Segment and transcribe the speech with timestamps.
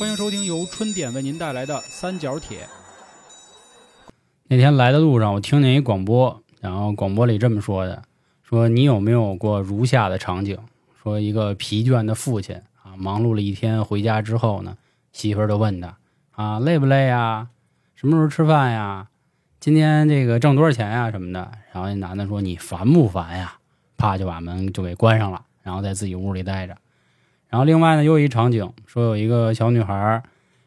[0.00, 2.60] 欢迎收听由春点为您带来的《三角铁》。
[4.44, 8.02] 那天来的路上，我听见一广播，然后广播里这么说的：
[8.42, 10.58] 说你有没有过如下的场景？
[11.02, 14.74] 说一个疲倦的父亲啊，忙碌了一天回家之后呢，
[15.12, 15.98] 媳妇儿就问他
[16.30, 17.48] 啊，累不累呀？
[17.94, 19.06] 什么时候吃饭呀？
[19.60, 21.10] 今天这个挣多少钱呀？
[21.10, 21.52] 什么的。
[21.74, 23.58] 然后那男的说：“你烦不烦呀？”
[23.98, 26.74] 啪就把门就给关上了，然后在自己屋里待着。
[27.50, 30.22] 然后另外呢，又一场景，说有一个小女孩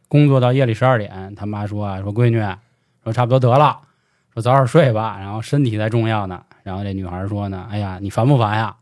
[0.07, 2.39] 工作到夜里十二点，她妈说啊，说闺女，
[3.03, 3.79] 说差不多得了，
[4.33, 6.43] 说早点睡吧，然后身体才重要呢。
[6.63, 8.75] 然后这女孩说呢，哎呀，你烦不烦呀？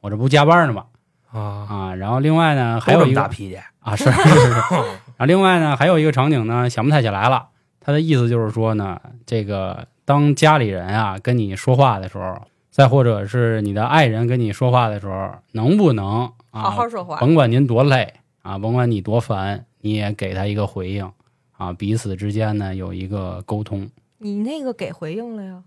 [0.00, 0.84] 我这不加班呢吗？
[1.30, 4.50] 啊，啊，然后另外呢，还有一个大脾气，啊，是是是。
[4.50, 7.48] 然后另外呢，还有一个场景呢，想不太起来了。
[7.80, 17.18] 他的意思就是说呢，这个当家里人啊跟你说话的时候，再或者是你的爱人跟你说话的时候，能不能啊，好好说话。
[17.18, 21.10] 甭管您多累啊，甭管你多烦，你也给他一个回应
[21.56, 25.62] 啊，彼此之间呢有一个沟通你那个给回应了呀？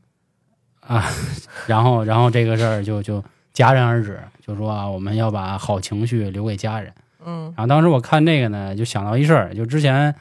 [0.81, 1.05] 啊，
[1.67, 6.93] 然后然后这个事儿就就戛然而止，就说啊，我们要把好情绪留给家人。
[7.23, 10.15] 嗯然后当时我看这个呢，就想到一事儿，就之前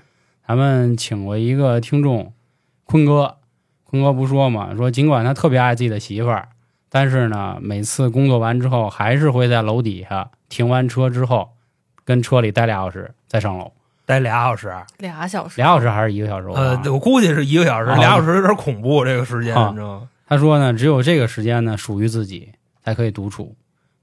[0.46, 2.32] 咱们请过一个听众，
[2.84, 3.36] 坤哥，
[3.84, 6.48] 坤哥不说嘛，说尽管他特别爱自己的媳妇儿，
[6.91, 11.50] 但是呢，每次工作完之后，还是会在楼底下停完车之后，
[12.05, 13.72] 跟车里待俩小时再上楼，
[14.05, 16.48] 待俩小时，俩小时，俩小时还是一个小时？
[16.48, 20.08] 呃，我估计是一个小时，啊俩小时有点恐怖，这个时间啊你知道吗？
[20.27, 22.52] 他说呢，只有这个时间呢属于自己，
[22.84, 23.54] 才可以独处。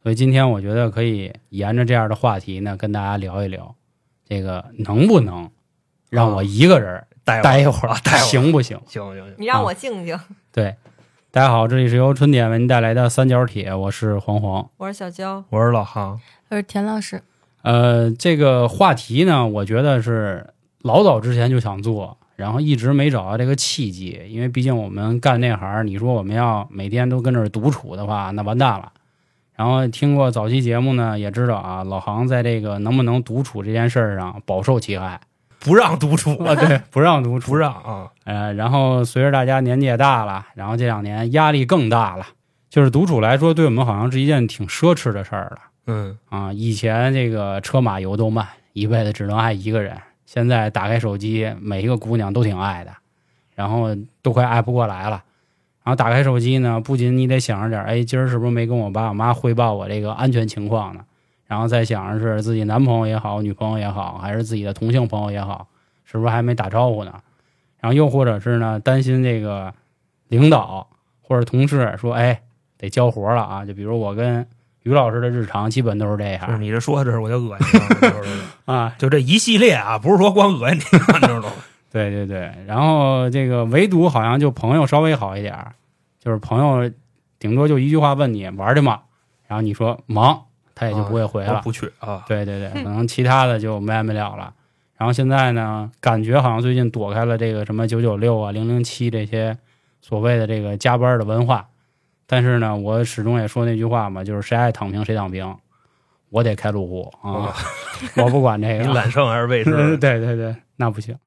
[0.04, 3.76] 所以今天我觉得可以沿着这样的话题呢，跟大家聊一聊，
[4.26, 5.50] 这个能不能
[6.10, 8.80] 让我一个人待待一会儿，啊待会儿行不行？
[8.88, 10.18] 行行行，你让我静静。
[10.54, 10.74] 对，
[11.30, 14.70] 大家好，这里是由春点为您带来的三角铁，我是黄黄。
[14.78, 17.22] 我是小娇，我是老航，我是田老师，
[17.64, 20.48] 呃，这个话题呢，我觉得是
[20.82, 28.94] 老早之前就想做，然后一直没找到这个契机，因为毕竟我们干那行，你说我们要每天都跟这儿独处的话，那完蛋了。
[29.54, 35.20] 然后听过早期节目呢，也知道啊，老航在这个能不能独处这件事儿上饱受其害
[35.60, 42.26] 不让独处，啊，对， 不让独处，不让啊，呃，然后随着大家年纪也大了，然后这两年压力更大了。
[42.70, 45.58] 就是独处来说，对我们好像是一件挺奢侈的事儿了
[45.88, 46.52] 嗯，啊。
[46.54, 49.98] 以前这个车马油都慢，一辈子只能爱一个人。
[50.26, 52.92] 现在打开手机，每一个姑娘都挺爱的，
[53.56, 55.24] 然后都快爱不过来了。
[55.84, 61.02] 然后打开手机呢，不仅你得想着点儿，哎，今儿是不是没跟我爸我妈汇报我这个安全情况呢？
[61.48, 65.68] 然后再想着是自己男朋友也好，女朋友也好，还是自己的同性朋友也好，
[66.06, 67.14] 是不是还没打招呼呢？
[67.80, 69.74] 然后又或者是呢，担心这个
[70.28, 70.88] 领导
[71.22, 72.42] 或者同事说，哎，
[72.78, 73.66] 得交活了啊。
[73.66, 74.46] 就比如我跟
[74.84, 77.80] 于老师的日常，基本都是这是样你这说的这我就恶心
[78.66, 78.94] 啊。
[78.98, 81.52] 就这一系列啊，不是说光恶心你，你知道吗？
[81.90, 85.56] 对对对，然后这个唯独好像就朋友稍微好一点，
[86.20, 86.92] 就是朋友
[87.40, 89.02] 顶多就一句话问你玩去吗？
[89.48, 90.44] 然后你说忙，
[90.78, 91.56] 他也就不会回了。
[91.56, 94.54] 我不去啊，对对对，可能其他的就没完没了了。
[94.96, 99.58] 然后现在呢，感觉好像最近躲开了这个什么九九六啊、零零七这些
[100.02, 101.68] 所谓的这个加班的文化。
[102.28, 105.56] 但是呢，我始终也说那句话嘛，就是谁爱躺平谁躺平，
[106.30, 107.56] 我得开路虎啊，
[108.18, 108.86] 我不管这个。
[108.86, 109.98] 你揽胜还是卫士？
[109.98, 111.18] 对对对，那不行。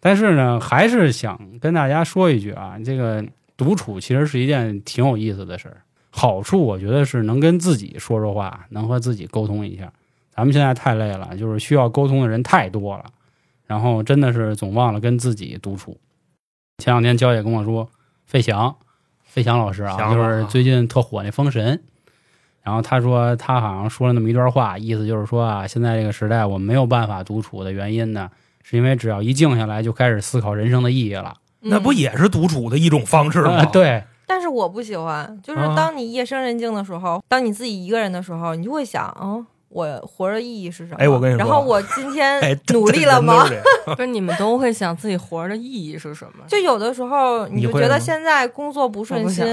[0.00, 3.24] 但是呢，还是想跟大家说一句啊，这个
[3.56, 5.82] 独处其实是一件挺有意思的事儿。
[6.10, 9.92] 好处我觉得是能跟自己说说话，能和自己沟通一下。
[10.34, 13.04] 咱们现在太累了，就是需要沟通的人太多了，
[13.66, 15.98] 然后真的是总忘了跟自己独处。
[16.78, 17.88] 前两天娇姐跟我说，
[18.26, 18.74] 费翔，
[19.22, 21.76] 费翔老师啊，就是啊最近特火那《封神》，
[22.62, 28.30] 然后他说他好像说了那么一段话，意思就是说啊，现在这个时代我们没有办法独处的原因呢，
[28.62, 31.34] 是因为只要一静下来就开始思考人生的意义了。
[31.60, 33.56] 那不嗯也是独处的一种方式吗？
[33.56, 40.98] 啊，， 对，但是我不喜欢，就是啊当你夜深人静的时候，当你自己一个人的时候，你就会想，嗯，我活着意义是什么？
[41.00, 43.44] 哎我跟你说然后我今哎天， 努力了吗？
[43.96, 46.44] 不是你们都会想自己活着的意义是什么？
[46.46, 49.44] 就有的时候，你就觉得现在工作不顺心，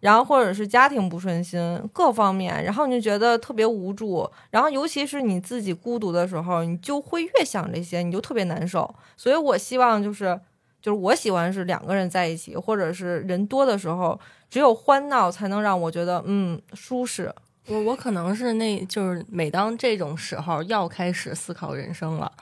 [0.00, 8.94] 然后或者是家庭不顺心，各方面，然后你就觉得特别无助，然后尤其是你自己孤独的时候，你就会越想这些，你就特别难受。
[9.16, 10.38] 所以我希望就是，
[10.80, 17.32] 就是我喜欢是两个人在一起，或者是人多的时候，只有欢闹才能让我觉得嗯舒适。
[17.66, 22.32] 我我可能是那就是每当这种时候要开始思考人生了，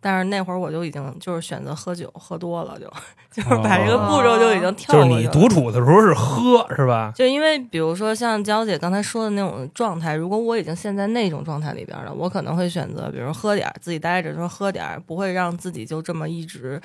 [0.00, 2.86] 但是那会儿我就已经就是选择喝酒，喝多了就
[3.32, 5.26] 就是把这个步骤就已经跳就是你。
[5.28, 7.12] 独处的时候是喝是吧？
[7.16, 16.80] 就因为比如说像娇姐刚才说的那种状态，如果我已经陷在那种状态里边了，我可能会选择，比如喝点儿，自己待着说喝点儿，不会让自己就这么一直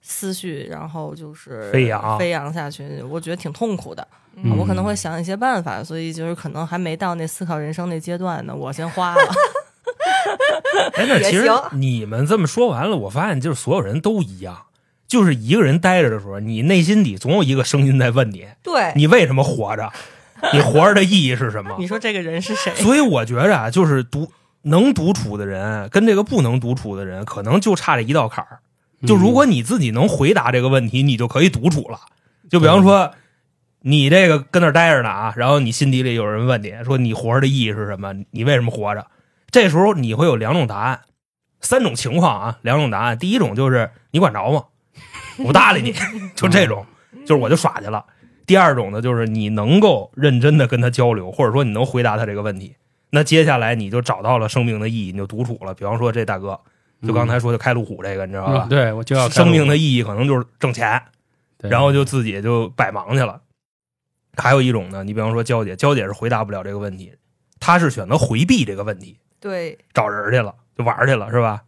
[0.00, 4.06] 思绪，然后就是飞扬飞扬下去，我觉得挺痛苦的。
[4.40, 9.20] 嗯我可能会想一些办法，所以就是可能还没到那思考人生那阶段呢，我先花了。
[10.94, 14.66] 哎，那其实你们这么说完了，我发现就是所有人都一样，
[15.08, 19.90] 就是一个人待着的时候，你内心底总有一个声音在问你：对，你为什么活着？
[20.52, 21.74] 你活着的意义是什么？
[21.80, 22.72] 你说这个人是谁？
[22.76, 24.30] 所以我觉着啊，就是独
[24.62, 28.60] 能独处的人跟这个不能独处的人，可能就差这一道坎儿。
[29.06, 32.00] 就如果你自己能回答这个问题，你就可以独处了。
[32.50, 33.12] 就比方说，
[33.80, 38.12] 你这个跟那儿待着呢啊，然后你心底里有人问你说你活着的意义是什么？
[38.30, 39.06] 你为什么活着？
[39.50, 41.00] 这时候你会有两种答案，
[41.60, 43.18] 三种情况啊，两种答案。
[43.18, 44.64] 第一种就是你管着吗？
[45.38, 45.94] 我不搭理你，
[46.34, 46.84] 就这种，
[47.24, 48.04] 就是我就耍去了。
[48.46, 52.74] 第二种呢，就是你能够认真的跟他交流，或者说你能回答他这个问题，
[53.10, 55.74] 那接下来你就找到了生命的意义，你就独处了。
[55.74, 56.58] 比方说这大哥，
[57.06, 58.66] 就刚才说的开路虎这个，你知道吧？
[58.66, 61.00] 嗯对我就要生命的，意义可能就是挣钱，
[61.58, 63.40] 对然后就自己就百忙去了。
[64.36, 67.12] 还有一种呢，你比方说娇姐，娇姐是回答不了这个问题，
[67.60, 71.62] 她是选择回避这个问题，对，找人去了，就玩去了，是吧？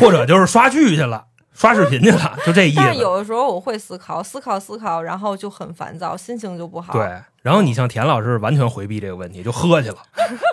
[0.00, 2.76] 或者就是刷剧去了，刷视频去了， 就这意思。
[2.76, 6.92] 但是有的时候我会思考，思考思考，然后就很烦躁，心情就不好。
[6.92, 7.02] 对，
[7.42, 9.96] 然后你像田老师完全回避这个问题，就喝去了。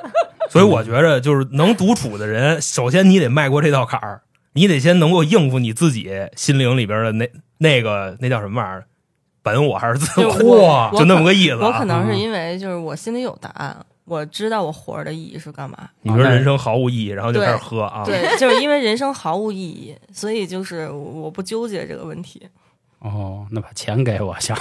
[0.50, 4.22] 所以我觉着，就是能独处的人，首先你得迈过这道坎儿，
[4.54, 8.86] 你得先能够应付你自己心灵里边的那那个那叫什么玩意儿，
[9.42, 11.68] 本我还是自我，就那么个意思、啊。
[11.68, 13.76] 我可能是因为就是我心里有答案，
[14.14, 15.90] 我知道我活着的意义是干嘛。
[16.04, 18.04] 你说人生毫无意义，然后就开始喝啊？
[18.06, 22.48] 对，就是因为人生毫无意义，所以就是我不纠结这个问题。
[23.00, 24.58] 哦，那把钱给我想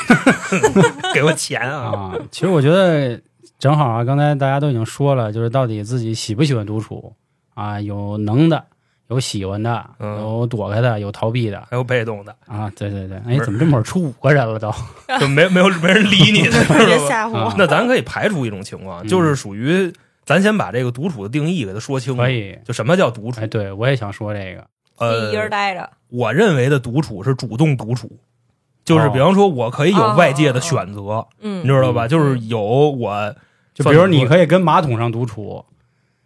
[1.15, 1.93] 给我钱啊！
[1.93, 2.19] 啊。
[2.31, 3.21] 其实我觉得
[3.59, 7.15] 正好啊，刚才大家都已经说了，就是到底自己喜不喜欢独处
[7.55, 7.81] 啊？
[7.81, 8.65] 有能的，
[9.13, 12.71] 有喜欢的，嗯有躲开的，有逃避的还有被动的，啊。
[12.77, 14.73] 对对对，哎怎么这会儿出五个人了都？
[15.21, 16.53] 就没没有没人理你的，
[16.87, 16.99] 别？
[17.07, 17.39] 吓唬我。
[17.39, 19.93] 啊那咱可以排除一种情况，嗯就是属于
[20.25, 22.31] 咱先把这个独处的定义给它说清楚可。
[22.31, 22.59] 以。
[22.65, 23.47] 就什么叫独处哎，？
[23.47, 24.65] 对我也想说这个。
[24.99, 28.09] 呃一，人待着，我认为的独处是主动独处，
[28.85, 32.07] 就是哦比方说我可以有外界的选择，嗯你，知道吧？
[32.07, 33.35] 嗯就是有我，
[33.75, 35.65] 就比如你可以跟马桶上独处，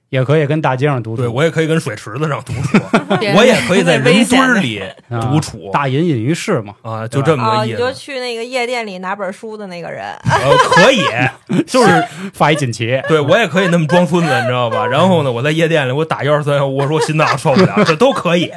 [0.09, 1.23] 也可以跟大街上独处。
[1.23, 2.79] 对我也可以跟水池子上独处，
[3.37, 6.75] 我也可以在人堆里啊独处大隐隐于市嘛。
[6.83, 7.77] 啊，就这么啊，个意思。
[7.77, 11.03] 你就去那个夜店里拿本书的那个人，呃， 可以，
[11.67, 14.87] 就是发一锦旗，对我也可以那么装孙子，你知道吧？
[14.87, 18.51] 然后呢，我在夜店里我打幺二三幺，我说我心脏受不了，这都可以，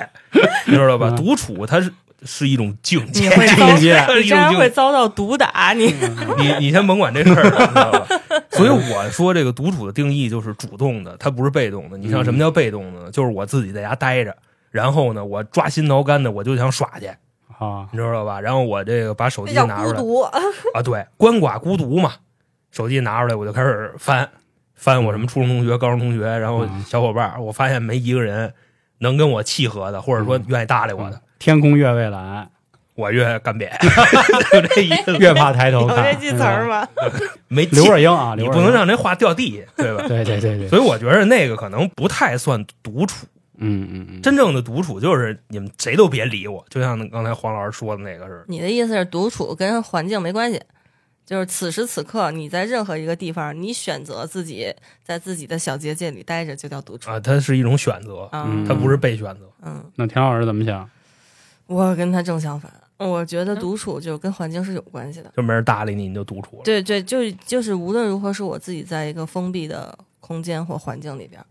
[0.67, 1.07] 你知道吧？
[1.09, 1.91] 嗯独处它是
[2.23, 4.57] 是一种境界，境界 是你这样一种境界。
[4.57, 5.93] 会遭到毒打，你
[6.37, 8.07] 你你先甭管这事儿，你知道吧？
[8.51, 11.97] 所以我说这个独处的定义就是主动的，它不是被动的。
[11.97, 13.09] 你像什么叫被动呢？
[13.11, 14.35] 就是我自己在家待着，
[14.71, 17.07] 然后呢，我抓心挠肝的，我就想耍去，
[17.57, 18.41] 啊，你知道吧？
[18.41, 20.21] 然后我这个把手机拿出来孤独。
[20.73, 22.13] 啊，对，鳏寡孤独嘛，
[22.71, 24.29] 手机拿出来我就开始翻
[24.75, 28.53] 翻我什么初中同学、高中同学，然后嗯小伙伴，我发现没一个人
[28.99, 32.49] 能跟我契合的，或者说嗯愿意搭理我的，天空越蔚蓝，
[32.95, 33.69] 我越干瘪，
[34.51, 35.17] 就这意思。
[35.17, 36.03] 越怕抬头有看。
[36.13, 36.87] 这句词儿吗？
[37.47, 40.03] 没刘气若英啊，你刘若英不能让这话掉地下，对吧？
[40.07, 43.25] 对对对对，所以我觉得那个可能不太算独处，
[43.57, 48.45] 嗯嗯嗯，真正的独处就是你们谁都别理我，就像刚才黄老师说的那个似的。
[48.47, 50.61] 你的意思是独处跟环境没关系，
[51.25, 54.73] 就是此时此刻你在任何一个地方，你选择自己
[55.03, 57.09] 在自己的小结界里待着，就叫独处。
[57.09, 59.49] 啊，它是一种选择，嗯它不是被选择。
[59.63, 60.89] 嗯，那田老师怎么想？
[61.69, 65.31] 我跟他正相反，我觉得独处就跟环境是有关系的。
[65.37, 66.63] 就没人搭理你，你就独处了。
[66.63, 71.45] 对对，就就是无论如何，是我自己在一个封闭的空间或环境里边儿，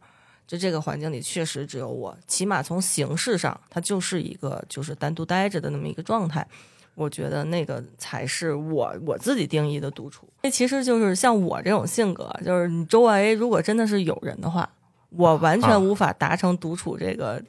[0.45, 6.45] 就这个环境里确实只有我，起码从形式上，它就是一个就是单独待着的那么一个状态。
[6.97, 10.29] 我觉得那个才是我我自己定义的独处。
[10.43, 14.69] 那其实就是像我这种性格，就是你周围如果真的是有人的话，
[15.11, 17.41] 我完啊全无法达成独处这个。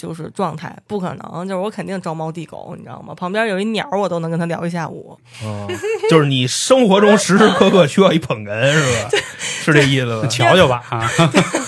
[0.00, 3.14] 就是状态不可能，就是我肯定招猫递狗，你知道吗？
[3.14, 5.18] 旁边有一鸟，我都能跟他聊一下午。
[5.44, 5.66] 哦，
[6.08, 9.10] 就是你生活中时时刻刻需要一捧哏，是吧？
[9.38, 10.26] 是这意思吧？
[10.28, 11.10] 瞧瞧吧啊，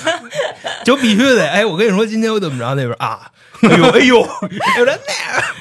[0.82, 3.30] 就必须得，哎，我跟你说，今天我怎么着那边啊，
[3.62, 4.16] 哎 呦哎呦，
[4.78, 4.98] 有人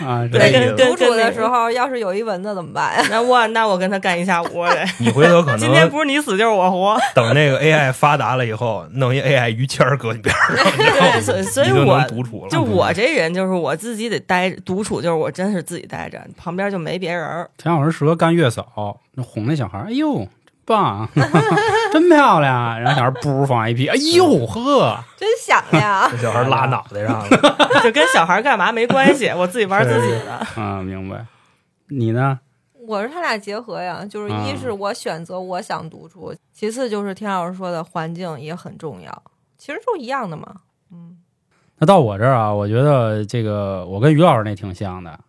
[0.02, 3.06] 那啊，对独处的时候，要是有一蚊子怎么办呀？
[3.12, 4.84] 那我那我跟他干一下午得。
[5.00, 6.98] 你回头可能今天不是你死就是我活。
[7.14, 12.50] 等那个 AI 发达了以后，弄一 AI 于谦儿搁你边儿上，对，所以所以我独处了。
[12.50, 17.48] 就我这人就是我自己得待独处，就是我真是自己待着，旁边就没别人。
[17.58, 20.28] 田老师适合干月嫂，那哄那小孩儿，哎呦，真
[20.66, 21.08] 棒，
[21.92, 22.80] 真漂亮。
[22.80, 27.30] 然后小孩儿噗放一屁，哎呦呵，真响亮 这小孩拉脑袋上了，
[27.84, 30.34] 就跟小孩干嘛没关系，我自己玩自己的。
[30.62, 31.26] 啊，明白。
[31.90, 32.40] 你呢？
[32.88, 39.24] 我是他俩结合呀，就是一啊是我选择我想独处，其次就是田老师说的环境也很重要，
[39.58, 40.48] 其实都一样的嘛。
[40.92, 41.18] 嗯，
[41.78, 45.20] 那到我这儿啊，我觉得这个我跟于老师那挺像的。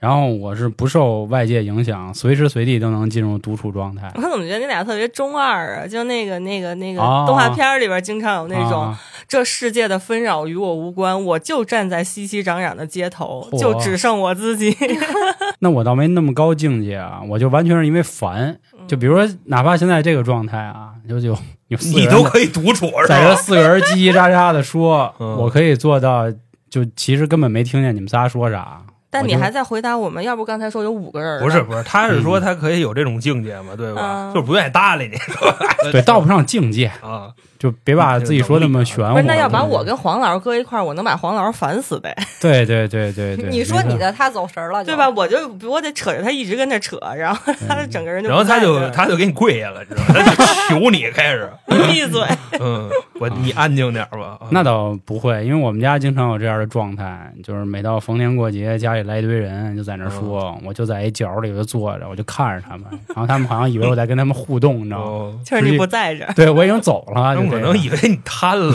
[0.00, 4.10] 然后我是不受外界影响，随时随地都能进入独处状态。
[4.16, 5.86] 我怎么觉得你俩特别中二啊？
[5.86, 14.76] 就那个那个那个哦动画片里边经常有那种、啊这世界的纷扰与我无关，我就站在熙熙攘攘的街头，就只剩我自己。
[15.60, 18.58] 那我倒没那么高境界啊，我就完全是因为烦。
[18.88, 21.28] 就比如说，哪怕现在这个状态啊，就就
[21.68, 23.36] 有你都可以独处在这？
[23.36, 26.28] 四个人叽叽喳喳的说，嗯我可以做到，
[26.68, 28.82] 就其实根本没听见你们仨说啥。
[29.10, 34.30] 但你还在回答我们，要不刚才说有五个人不是不是，他是说他可以有这种境界嘛，对吧？
[34.30, 35.18] 嗯就是不愿意搭理你
[35.90, 37.30] 对，到不上境界， 啊。
[37.60, 39.12] 就别把自己说那么玄乎。
[39.12, 45.06] 不是，那要把我跟黄老师搁一块儿，我能把黄老师烦死呗， 对对对对对，你说你的，他走神儿了，对吧？？
[45.14, 45.36] 我就
[45.68, 50.06] 我得扯着他一直跟那扯，然后他整个人就然后他就他就给你跪下了，知道吗？
[50.08, 52.22] 他就求你开始，你闭嘴。
[52.58, 52.88] 嗯，
[53.20, 54.38] 我你安静点吧。
[54.40, 65.04] 啊那倒不会，因为我们家经常有这样的状态，就是每到逢年过节，家里来一堆人，就在那儿说，我就在一角里头坐着，我就看着他们，然后他们好像以为我在跟他们互动，你知道吗？
[65.04, 68.74] 哦， 就是你不在这，对我已经走了，他们可就这样能以为你瘫了，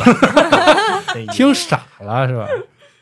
[1.34, 2.48] 听傻了是吧？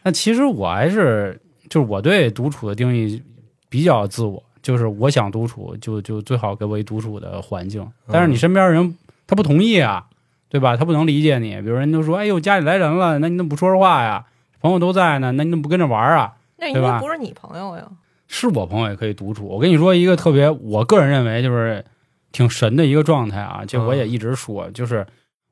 [0.03, 3.21] 那其实我还是就是我对独处的定义
[3.69, 7.85] 比较自我，就是我想独处，就就最好给我一独处的环境。
[8.07, 8.95] 但是你身边人
[9.25, 10.05] 他不同意啊，
[10.53, 10.77] 对吧？
[10.77, 11.59] 他不能理解你。
[11.61, 14.23] 比如人都说：“哎呦，家里来人了，那你怎么不说说话呀？
[14.61, 17.83] 朋友都在呢，那你怎么不跟着玩啊那因对吧为不是你朋友呀。？”
[18.29, 19.47] 是我朋友也可以独处。
[19.47, 21.83] 我跟你说一个特别，我个人认为就是
[22.31, 25.03] 挺神的一个状态啊，这我也一直说，就是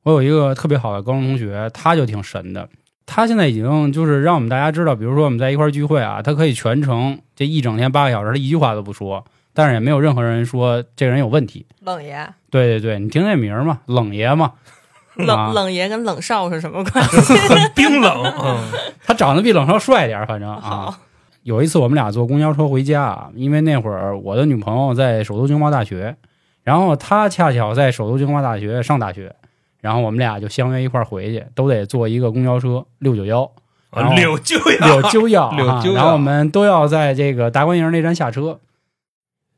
[0.04, 2.68] 我有一个特别好的高中同学，他就挺神的。
[3.04, 11.66] 他现在已经就是让我们大家知道，比如说我们在一块聚会啊，他可以全程这一整天八个小时，他一句话都不说，但是也没有任何人说这个人有问题。
[11.80, 14.54] 冷爷，对对对，你听这名儿嘛，冷爷嘛，啊
[15.16, 17.34] 冷冷爷跟冷少是什么关系？
[17.34, 18.24] 很 冰冷。
[18.42, 18.58] 嗯，
[19.04, 20.98] 他长得比冷少帅点儿，反正啊。
[21.42, 26.16] 有一次我们俩坐公交车回家啊，因为那会儿我的女朋友在首都经贸大学，
[26.62, 29.34] 然后她恰巧在首都经贸大学上大学，
[29.80, 33.50] 然后我们俩就相约一块儿回去，都得坐一个公交车六九幺，
[34.14, 38.60] 六九幺六九幺啊，六九幺然后我们都要在这个达官营那站下车。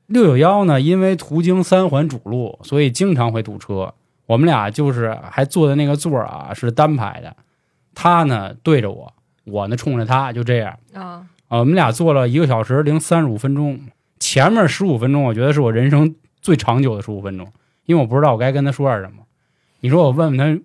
[0.07, 3.93] 六九幺呢，因为途经三环主路，所以经常会堵车。
[4.27, 7.37] 我们俩就是还坐的那个座儿啊是单排的，
[7.95, 9.13] 他呢对着我，
[9.45, 10.79] 我呢冲着他，就这样。
[10.95, 13.81] 啊，啊，我们俩坐了一个小时零三十五分钟，
[14.19, 17.53] 前面十五分钟我觉得是我人生最长久的十五分钟，
[17.85, 19.23] 因为我不知道我该跟他说点什么。
[19.81, 20.63] 你说我问问他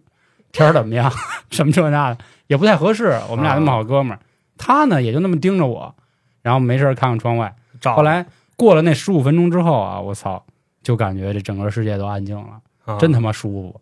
[0.53, 1.11] 天儿怎么样，
[1.51, 3.19] 什么这那的也不太合适。
[3.29, 4.19] 我们俩那么好哥们儿，
[4.57, 5.93] 他呢也就那么盯着我，
[6.41, 7.53] 然后没事儿看看窗外。
[7.83, 8.25] 后来
[8.55, 10.45] 过了那十五分钟之后啊，我操，
[10.81, 12.61] 就感觉这整个世界都安静了，啊
[12.97, 13.81] 真他妈舒服。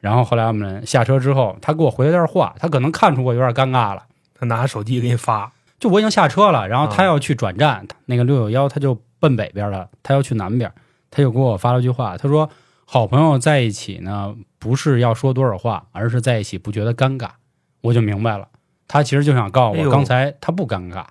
[0.00, 4.04] 然后后来我们下车之后，他给我回了段话，他可能看出我有点尴尬了。
[4.38, 10.72] 他拿手机给你发，就我已经下车了，然后他啊要去转站，那个六九幺他就奔北边了，他要去南边，
[11.10, 12.48] 他就给我发了句话，他说
[12.86, 17.30] ：“好朋友在一起呢，不是要说多少话，而是在一起不觉得尴尬。”
[17.82, 18.46] 我就明白了，
[18.86, 21.04] 他其实就想告诉我，哎刚才他不尴尬，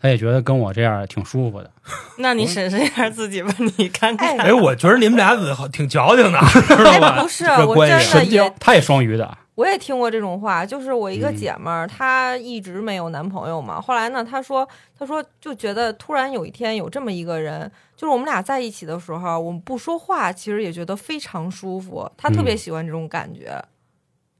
[0.00, 1.70] 他也觉得跟我这样挺舒服的。
[2.18, 4.36] 那你审视一下自己吧， 你看看。
[4.38, 5.36] 哎，我觉得你们俩
[5.70, 6.40] 挺矫情的，
[6.76, 7.16] 知道吧？
[7.18, 13.80] 哎，不是，我真的也他也双鱼的，我也听过这种话，就是我一个嗯姐们儿，她一直没有男朋友嘛。
[13.80, 14.66] 后来呢，她说，
[14.98, 22.10] 她说就觉得突然有一天有这么一个人，就是我们俩在一起的时候，我们不说话，其实也觉得非常舒服。
[22.16, 23.62] 她特别嗯喜欢这种感觉，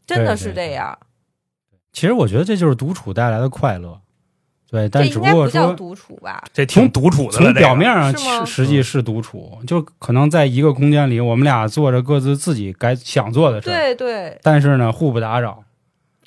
[0.06, 0.98] 真的是对对这样。
[1.92, 4.00] 其实我觉得这就是独处带来的快乐，
[4.70, 6.42] 对，但只不过说不叫独处吧？
[6.52, 7.32] 这挺独处的。
[7.32, 15.64] 从表面上是吗实实际是独处，就可能在一个空间里，我们俩做着各自自己该想做的事，对对，但是呢，互不打扰。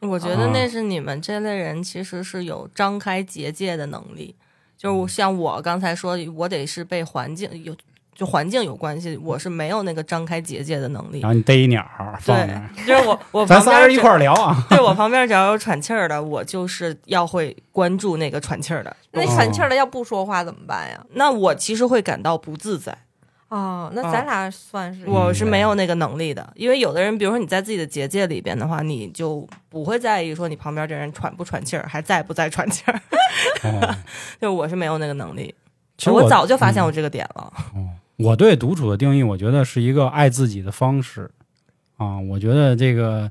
[0.01, 4.35] 我觉得那是你们这类人其实是有张开结界的能力，
[4.77, 7.73] 就是像我刚才说，我得是被环境有
[8.15, 11.29] 就环境有关系，我是没有那个张开结界的能力然。
[11.29, 14.65] 后你逮一鸟儿放那，对，就是我 我咱旁边只仨人一块儿聊啊。
[14.69, 18.95] 对我旁边只要有喘气儿的，我就是要会关注那个喘气儿的。
[19.11, 21.05] 那喘气儿的要不说话怎么办呀？
[21.13, 22.95] 那我其实会感到不自在，
[23.49, 26.47] 哦，那咱俩算是我是没有那个能力的。
[26.55, 32.99] 因为有的人，比如说你在自己的结界里边的话，你就不会在意说你旁边这人喘不喘气儿，还在不在喘气儿。
[33.63, 33.95] 哦
[34.41, 35.53] 就我是没有那个能力，
[35.97, 37.53] 其实我早就发嗯现我这个点了。
[38.17, 41.29] 我对独处的定义，我觉得是一个爱自己的方式
[41.97, 42.19] 啊。
[42.19, 43.29] 我觉得这个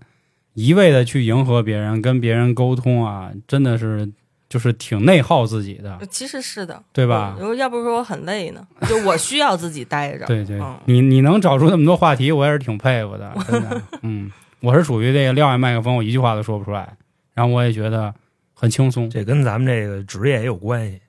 [0.54, 4.10] 一味的去迎合别人、跟别人沟通啊，真的是
[4.48, 7.36] 就是挺内耗自己的，其实是的，对吧？
[7.40, 10.26] 我要不是说我很累呢，就我需要自己待着。
[10.28, 13.82] 对对嗯，你你能找出那么多话题，我也是挺佩服的，真的。
[14.02, 16.96] 嗯，我是属于这个撂下麦克风，我一句话都说不出来，
[17.34, 18.12] 然后我也觉得
[18.52, 19.08] 很轻松。
[19.08, 21.00] 这跟咱们这个职业也有关系。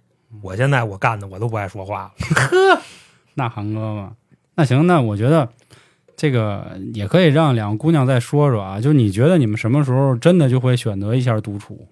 [0.42, 2.82] 我现在我干的我都不爱说话了，
[3.36, 4.14] 那韩哥嘛，
[4.56, 5.50] 那行，那我觉得
[6.16, 8.80] 这个也可以让两个姑娘再说说啊。
[8.80, 11.88] 就你觉得你们什么时候真的就会选择一下独处，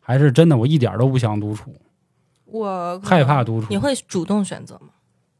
[0.00, 1.74] 还是真的我一点都不想独处，
[2.46, 3.66] 我害怕独处？
[3.70, 4.88] 你会主动选择吗？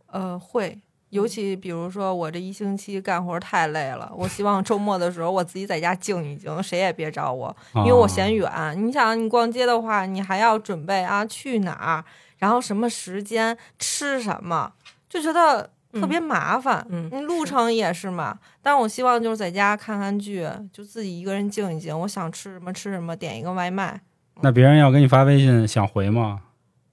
[0.06, 0.78] 呃会，
[1.10, 8.48] 尤其比如说我这一星期干活太累了， 我希望周末的时候我自己在家静一静，谁也别找我，啊因为我嫌远。
[8.76, 12.04] 你想，你逛街的话，你还要准备啊去哪儿，
[12.38, 14.72] 然后什么时间吃什么，
[15.10, 16.86] 就觉得特别麻烦。
[16.88, 24.00] 嗯你路程也是嘛，但是我希望就是在家看看剧，就自己一个人静一静，我想吃什么吃什么，点一个外卖。
[24.40, 26.40] 那别人要给你发微信，想回吗？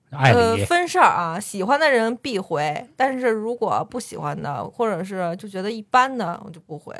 [0.09, 6.95] 爱呃，理分事儿啊，喜欢的人必回，但是如果不喜欢的，或者是就觉得一般的，我就不回。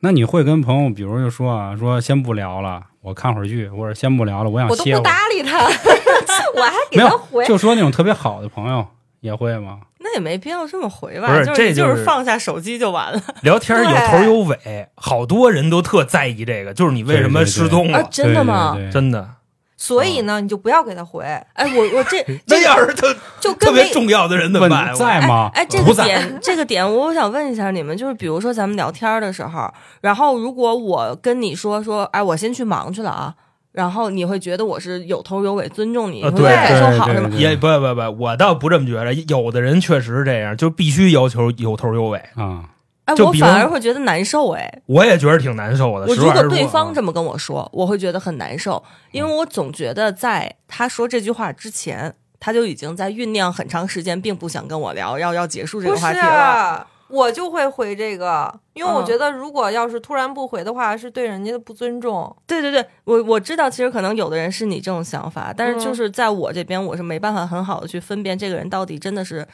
[0.00, 5.00] 那你会跟朋友，比如就说啊，说先不聊了，我看会儿剧，或者先不聊了，我想我都不。
[5.00, 5.58] 搭理他，
[6.54, 7.44] 我还给他回。
[7.44, 8.86] 就说那种特别好的朋友
[9.20, 9.80] 也会吗？
[10.08, 17.98] 那也没必要这么回吧，不是就是就这就是是放下手机就完了聊天有头有尾，好多人都特在意这个，就是你为什么失踪啊！
[17.98, 18.72] 了，真的吗？
[18.74, 19.28] 对对对真的。
[19.80, 21.22] 所以呢，你就不要给他回，
[21.52, 24.92] 哎，我我这 那这要是特就特别重要的人怎么问办？
[24.94, 25.50] 在吗？
[25.54, 33.32] 哎，这个点，这个点，我想问一下你们，就是比如说咱们聊天的时候，然后如果我跟你说说，哎，我先去忙去了啊，
[33.78, 37.30] 然后你会觉得我是有头有尾，尊重你，啊对你会感受好是吗？
[37.36, 39.14] 也不不不，我倒不这么觉得。
[39.14, 42.18] 有的人确实是这样，就必须要求有头有尾。
[42.34, 42.70] 啊，
[43.04, 46.08] 哎，我反就比方而会觉得难受，哎，我也觉得挺难受的。
[46.08, 48.82] 我如果对方这么跟我说，我会觉得很难受，
[49.12, 56.84] 因为我总觉得在他说这句话之前，他就已经在酝酿很长时间，并不想跟我聊，要要结束这个话题了。
[57.08, 62.34] 我就会回这个，因为我嗯觉得如果要是突然不回的话，是对人家的不尊重。
[62.46, 69.46] 对对对，我我知道，其实可能有的人是你这种想法，但是就是在我这边，我是没办法很好的去分辨这个人到底真的是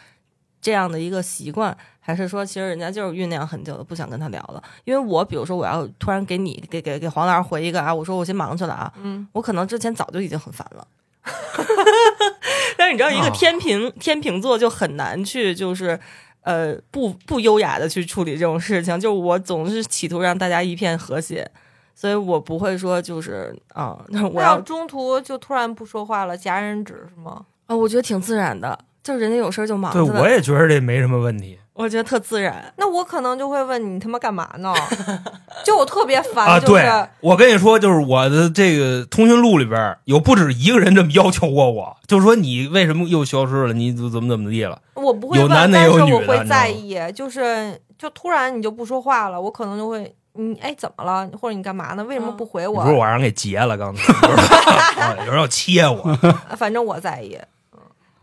[0.61, 4.63] 这样的一个习惯，还是说其实人家就是酝酿很久了，不想跟他聊了。
[4.85, 10.87] 因为我比如说我要突然给你给给给黄老师回一个啊，我说我先忙去了啊，嗯，我可能之前早就已经很烦了。
[12.77, 15.99] 但是你知道，一个啊天平、天平座就很难去，就是
[16.45, 18.99] 呃，不不优雅的去处理这种事情。
[18.99, 21.51] 就我总是企图让大家一片和谐，
[21.95, 27.47] 所以我不会说就是啊、我那我要中途就突然不说话了，戛然止是吗？
[27.67, 32.73] 啊、我觉得挺自然的，就是人家有事儿就忙对，我也觉得这没什么问题我觉得特自然。
[32.77, 34.73] 那我可能就会问你他妈干嘛呢？
[35.65, 36.59] 就我特别烦，啊。
[36.59, 43.73] 就是、对，我跟你说，就是我的这个通讯录里边有不止一个人这么要求过我，就是说你为什么又消失了？
[43.73, 44.81] 你怎么怎么地了？
[44.95, 50.15] 我不会问，有男的但是也有女的我会在意，就是就突然你就不说话了，我可能就会。
[50.37, 51.31] 你哎，怎么了？
[51.41, 52.03] 或者你干嘛呢？
[52.03, 52.83] 为什么不回我？
[52.83, 56.19] 不是我让人给截了，刚才 有人啊有人要切我，
[56.59, 57.39] 反正我在意。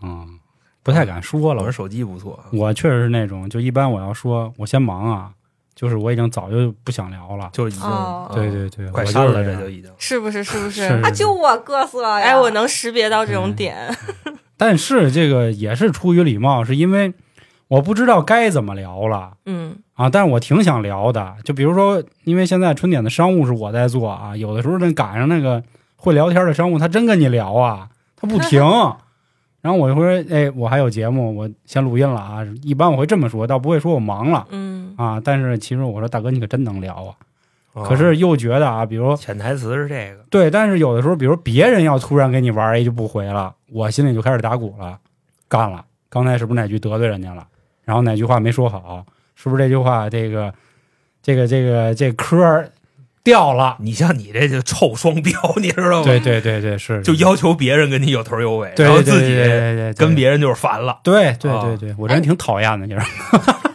[0.03, 0.37] 嗯，
[0.83, 1.71] 不太敢说了我这。
[1.71, 5.31] 手机不错，我确实是那种，就一般我要说我先忙啊，
[5.75, 7.49] 就是我已经早就不想聊了。
[7.53, 7.81] 就已经
[8.33, 9.91] 对对对，快删了，这就已经。
[9.97, 10.43] 是不是？
[10.43, 10.83] 是不是？
[11.01, 12.15] 啊，就我各色呀！
[12.25, 13.97] 哎，我能识别到这种嗯点。
[14.57, 17.13] 但是这个也是出于礼貌，是因为
[17.67, 20.09] 我不知道该怎么聊了嗯啊。
[20.09, 25.63] 但是我挺想聊的，就比如说，因为现在春点的商务是我在做啊，有的时候真赶上那个
[25.95, 28.61] 会聊天的商务，他真跟你聊啊，他不停。
[29.61, 32.45] 然后我就会说，哎，我还有节目，我先录音了啊。
[32.63, 35.21] 一般我会这么说，倒不会说我忙了嗯啊。
[35.23, 37.15] 但是其实我说，大哥，你可真能聊啊。
[37.73, 44.99] 啊可是又觉得啊，比如潜台词是这个，对，但是有的时候，比如别人要突然给你玩一就不回了，我心里就开始打鼓了，
[45.47, 45.85] 干了。
[46.09, 47.47] 刚才是不是哪句得罪人家了？
[47.85, 49.05] 然后哪句话没说好？
[49.35, 50.53] 是不是这句话这个
[51.21, 52.69] 这个这个这科儿
[53.23, 53.77] 掉了。
[53.79, 56.03] 你像你这就臭双标，你知道吗？
[56.05, 59.35] 对对对对，是就要求别人跟你有头有尾，然后自己
[59.95, 63.05] 跟别人就是烦了，对对啊对对，我这人挺讨厌的，就是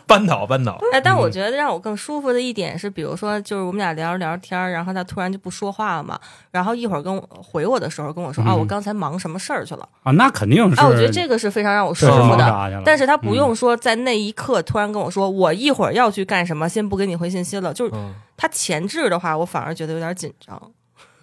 [0.06, 0.78] 扳倒扳倒。
[0.92, 6.18] 哎，但嗯我觉得让我更舒服的一点是，比如说，就是我们俩聊着聊着天，然后他突然就不说话了嘛，
[6.50, 9.88] 然后一会儿跟我回我的时候跟我说、啊，嗯我刚才忙什么事儿去了。
[10.04, 10.80] 啊，那肯定是。
[10.80, 12.44] 啊，我觉得这个是非常让我舒是忙服的。
[12.44, 12.82] 啥去了？
[12.84, 17.74] 但是他不用说在那一刻突然跟我说，我一会儿要去干什么，先不给你回信息了。
[17.74, 20.60] 就是嗯，他前置的话，我反而觉得有点紧张。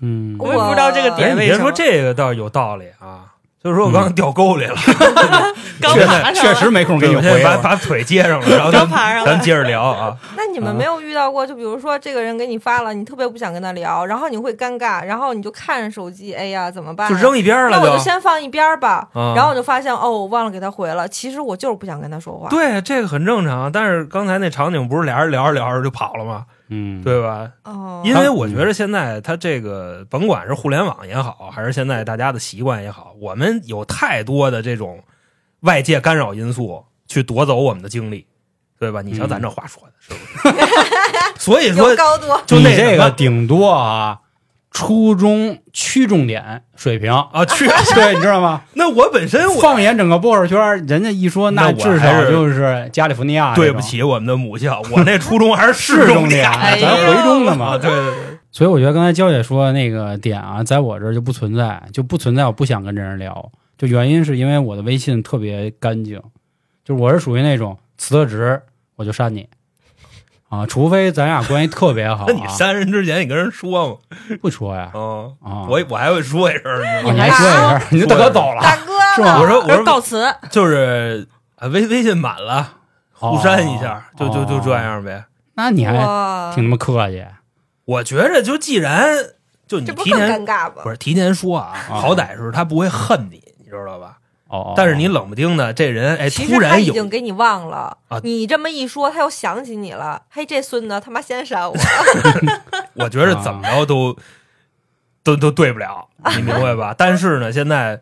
[0.01, 1.55] 嗯，我也不知道这个哎，点为什么。
[1.55, 3.32] 你别说这个倒是有道理啊，
[3.63, 4.75] 就是说我刚刚掉沟里了，
[5.79, 10.13] 刚确爬上了确实没空给你回把把腿接上了，然后咱刚爬上了咱接着聊啊。
[10.35, 17.07] 那你们没有遇到过，就比如说这个人给你发了，你特别不想跟他聊，然后你会尴尬，然后你就看着手机，哎呀，怎么办？
[17.09, 19.07] 就扔一边了那我就先放一边吧。
[19.13, 21.07] 啊然后我就发现，哦，我忘了给他回了。
[21.07, 22.49] 其实我就是不想跟他说话。
[22.49, 23.71] 对，这个很正常。
[23.71, 26.43] 但是刚才那场景不是俩人聊着聊着就跑了吗？
[26.73, 27.51] 嗯，对吧？
[27.65, 35.03] 哦，因为我觉得现在它这个，甭管是互联网也好，还是现在大家的习惯也好，我们有太多的这种
[35.59, 38.25] 外界干扰因素去夺走我们的精力，
[38.79, 39.03] 对吧？
[39.03, 41.39] 你瞧咱这话说的，是不是？
[41.39, 42.27] 所以说，高度。
[42.47, 44.19] 就那你这个顶多啊，
[44.73, 48.63] 初中区重点水平，啊， 区，对，你知道吗？
[48.73, 50.57] 那我本身我放眼整个波尔圈，
[50.87, 53.53] 人家一说，那至少就是加利福尼亚。
[53.53, 57.77] 对不，起我们的母校，我那初中 还是市重重点，哎咱回中的啊，嘛。
[57.77, 62.45] 对对对，所以我觉得刚才娇姐说的那个点啊，在我这儿就不存在，就不存在。
[62.47, 66.19] 我不想跟这人聊，就原因是因为我的微信特别干净，
[66.83, 68.59] 就是我是属于那种辞了职
[68.95, 69.47] 我就删你
[70.53, 72.25] 啊，除非咱俩关系特别好、啊。
[72.29, 73.97] 那你删人之前你跟人说吗？
[74.39, 74.91] 不说呀？
[74.93, 79.39] 啊，啊，我我还会说一声，你知道吗你还说一声，你就大哥走了大哥是吗？
[79.41, 82.73] 我说我说告辞，就是啊，微微信满了，
[83.13, 85.25] 互删一下，哦就就就这样呗。
[85.55, 87.25] 那你还哇挺他妈客气。
[87.85, 89.07] 我觉着就既然
[89.67, 90.89] 就你这不更提前尴尬吧不？
[90.91, 94.17] 是提前说啊，啊好歹是他不会恨你，你知道吧？
[94.53, 100.21] 哦，但是你冷不丁的这人，哎，突然有已经给你忘了啊，你这么一说，他又想起你了。
[100.29, 101.75] 嘿，这孙子他妈先删我，
[102.93, 104.15] 我觉得怎么着都
[105.23, 106.93] 都都对不了， 你明白吧？
[106.95, 107.99] 但是呢，现在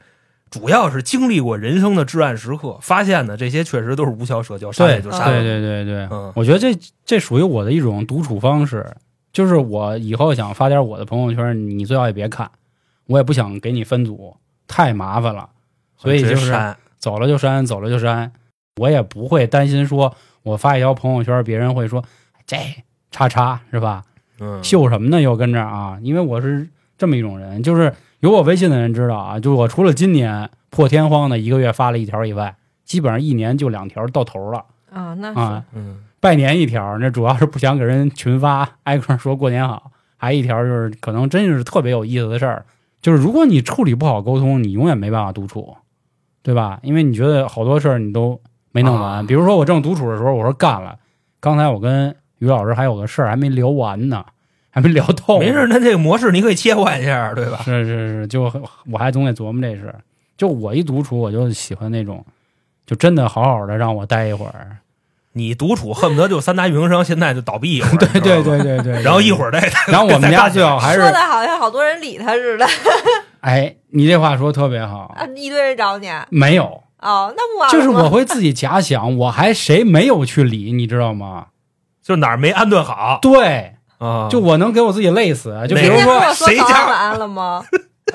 [0.50, 5.26] 主要是经历过人生的至暗时刻，发现呢，这些确实都是无效社交，删对也就删了。
[5.28, 8.86] 对对对对，嗯我觉得这这属于我的一种独处方式，
[9.32, 12.52] 就是我以后想发点我的朋友圈，你最好也别看，
[13.08, 14.36] 我也不想给你分组，
[14.68, 15.48] 太麻烦了，
[16.02, 16.52] 所以就是
[16.98, 18.32] 走了就删，走了就删，
[18.78, 22.04] 我也不会担心说我发一条朋友圈，别人会说
[22.48, 22.58] 这
[23.12, 24.04] 叉叉是吧？
[24.40, 25.22] 嗯，秀什么呢？
[25.22, 26.00] 又跟这儿啊？
[26.02, 35.64] 因为我是这么一种人，就是有我微信的人知道啊，就我除了今年破天荒的一个月发了一条以外，基本上一年就两条到头了啊，那啊。
[35.74, 42.66] 嗯，拜年一条，那主要是不想给人群发，挨个说过年好；还一条就是可能真是特别有意思的事儿，
[43.02, 45.76] 就是如果你处理不好沟通，你永远没办法独处，
[46.44, 46.80] 对吧？
[46.84, 48.40] 因为你觉得好多事儿你都
[48.72, 50.98] 没弄完，啊比如说我正独处的时候，我说干了，
[51.40, 54.26] 刚才我跟于老师还有个事儿还没聊完呢，
[54.72, 57.58] 还没聊透，没事，那这个模式你可以切换一下，对吧？
[57.64, 58.52] 是是是，就
[58.92, 59.94] 我还总得琢磨这事。
[60.38, 62.26] 就我一独处，我就喜欢那种，
[62.86, 64.78] 就真的好好的让我待一会儿。
[65.34, 69.02] 你独处恨不得就三大运营商现在就倒闭一会儿， 对对对对对。
[69.02, 72.66] 然后一会儿再， 然后我们家最好还是说的好像好多人理他似的
[73.42, 75.14] 哎，你这话说得特别好。
[75.16, 76.64] 啊，一堆人找你没有，
[77.00, 81.48] 哦，那不完就是我会自己假想，我还谁没有去理，你知道吗？
[82.04, 85.56] 就哪儿没安顿好对，啊，就我能给我自己累死。
[85.70, 87.64] 就比如说谁家早安晚安了吗？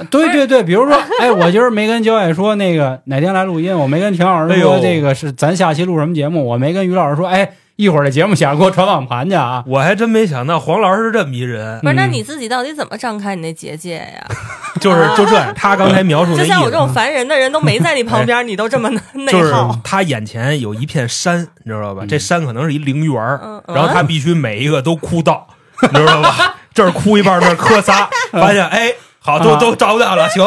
[0.11, 9.63] 对对对，比如说，哎，我今儿没跟焦野说那个 哪天来录音，我没跟田老师说这个是咱下期录什么节目，我没跟于老师说，哎，一会儿这节目想给我传网盘去啊。
[9.67, 11.95] 我还真没想到黄老师是这么一人，不是？
[11.95, 14.27] 那嗯你自己到底怎么张开你那结界呀？
[14.81, 15.53] 就是就这样。
[15.55, 19.53] 他刚才描述的就像我这种，烦人的人都没在你旁边，你都这么内就是。
[19.83, 22.03] 他眼前有一片山，你知道吧？
[22.05, 23.23] 嗯这山可能是一陵园
[23.69, 25.47] 然后他必须每一个都哭到，
[25.81, 26.55] 你知道吧？
[26.75, 28.93] 这儿哭一半，那儿磕仨，发现哎，
[29.27, 30.45] 好，都啊都找不到了，行，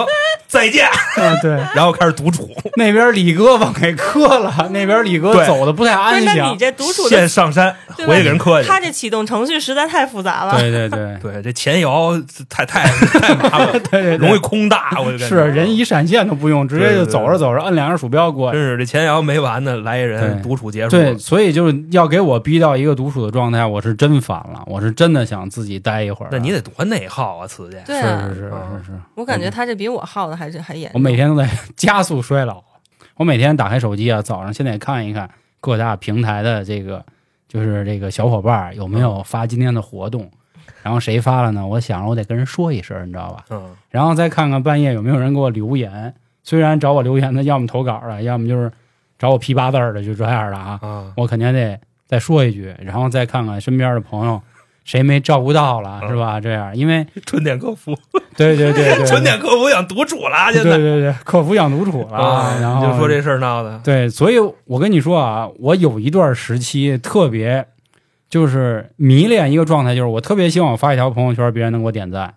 [0.47, 6.57] 再见，啊，对， 然后开始独处，那边李哥忘给磕了， 那边李哥走的不太，安详那你。
[6.57, 8.67] 这独处的先上山回去给人磕去。
[8.67, 10.57] 他这启动程序实在太复杂了。
[10.59, 12.13] 对对对对，这前摇
[12.49, 12.83] 太太
[13.19, 18.57] 太麻烦了，对对容易，空大，我就感觉是人一闪现都不用，直接就走着走着摁两下鼠标过去。
[18.57, 20.89] 真是这前摇没完呢，来一人独处结束。
[20.89, 26.29] 对，所以就是要给我逼到一个独处的状态，我是真烦了，我是真的想自己待一会儿。
[26.31, 27.81] 那你得多内耗啊，此姐。
[27.85, 30.99] 对啊是是是嗯是是，我感觉他这比我耗的还是还严我。
[30.99, 32.63] 每天都在加速衰老。
[33.15, 35.29] 我每天打开手机啊，早上先得看一看
[35.59, 37.05] 各大平台的这个，
[37.47, 40.29] 就是这个小伙伴有没有发今天的活动。
[40.81, 41.67] 然后谁发了呢？
[41.67, 43.43] 我想着我得跟人说一声，你知道吧？
[43.49, 46.13] 嗯，然后再看看半夜有没有人给我留言。
[46.43, 48.71] 虽然找我留言的要么投稿的，要么就是
[49.17, 50.79] 找我批八字的，就这样的啊。
[50.81, 51.77] 啊，我肯定得
[52.07, 54.41] 再说一句，然后再看看身边的朋友
[54.89, 56.41] 谁没照顾到了，是吧？
[56.41, 57.95] 这样，因为春点客服，
[58.35, 60.71] 对对对对， 春点客服养独处了，现在。
[60.71, 67.67] 对对对，客服养独处了，啊，然后就说这事儿闹的，对，所以我跟你说啊，我有一段时期特别
[68.31, 72.33] 就是迷恋一个状态，就是我特别希望我发一条朋友圈，别人能给我点赞，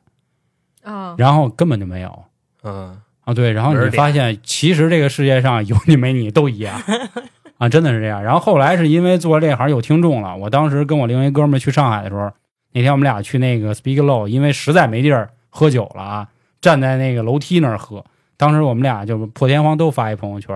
[0.85, 2.25] 啊，然后根本就没有。
[2.65, 3.33] 嗯，啊。
[3.33, 6.79] 对，然后你发现其实这个世界上有你没你都一样。
[7.57, 8.23] 啊，真的是这样。
[8.23, 12.29] 然后后来是因为做这行有听众了，我当时跟我另一哥们儿去上海的时候，
[12.73, 16.29] 那天我们俩去那个 Speak Low，因为实在没地儿喝酒了啊，
[16.61, 18.05] 站在那个楼梯那儿喝。
[18.37, 20.55] 当时我们俩就破天荒都发一朋友圈，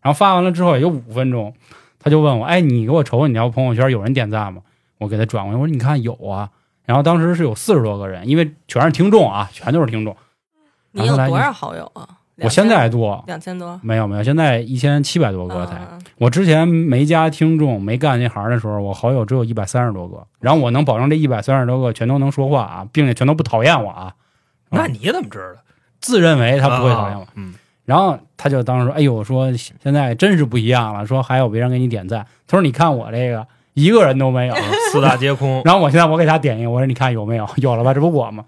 [0.00, 1.52] 然后发完了之后也就五分钟，
[1.98, 4.62] 他就问我：“哎，你给我瞅瞅你条朋友圈有人点赞吗？”
[4.98, 6.50] 我给他转过去，我说：“你看有啊。”
[6.86, 10.16] 然后当时是有四十多个人，因为全是听众啊，全都是听众。
[10.92, 12.17] 你有多少好友啊？
[12.40, 15.76] 我现在多，两千多没有没有，现在一千七百多个才。
[15.76, 20.26] 啊我之前没加听众，没干这行的时候，我好友只有一百三十多个。
[20.40, 24.12] 然后我能保证这一百三十多个全都能说话啊，并且全都不讨厌我啊。
[24.70, 25.62] 那你怎么知道？
[26.00, 27.22] 自认为他不会讨厌我。
[27.22, 34.54] 啊嗯，然后他就当时说：“哎呦，说现在真是不一样了，说还有别人给你点赞。”他说：“你看我这个一个人都没有。
[34.54, 34.60] 啊
[34.92, 37.48] 四大皆空， 然后我现在我给他点一个，我说：“你看有没有？
[37.58, 37.94] 有了吧？
[37.94, 38.44] 这不我吗？”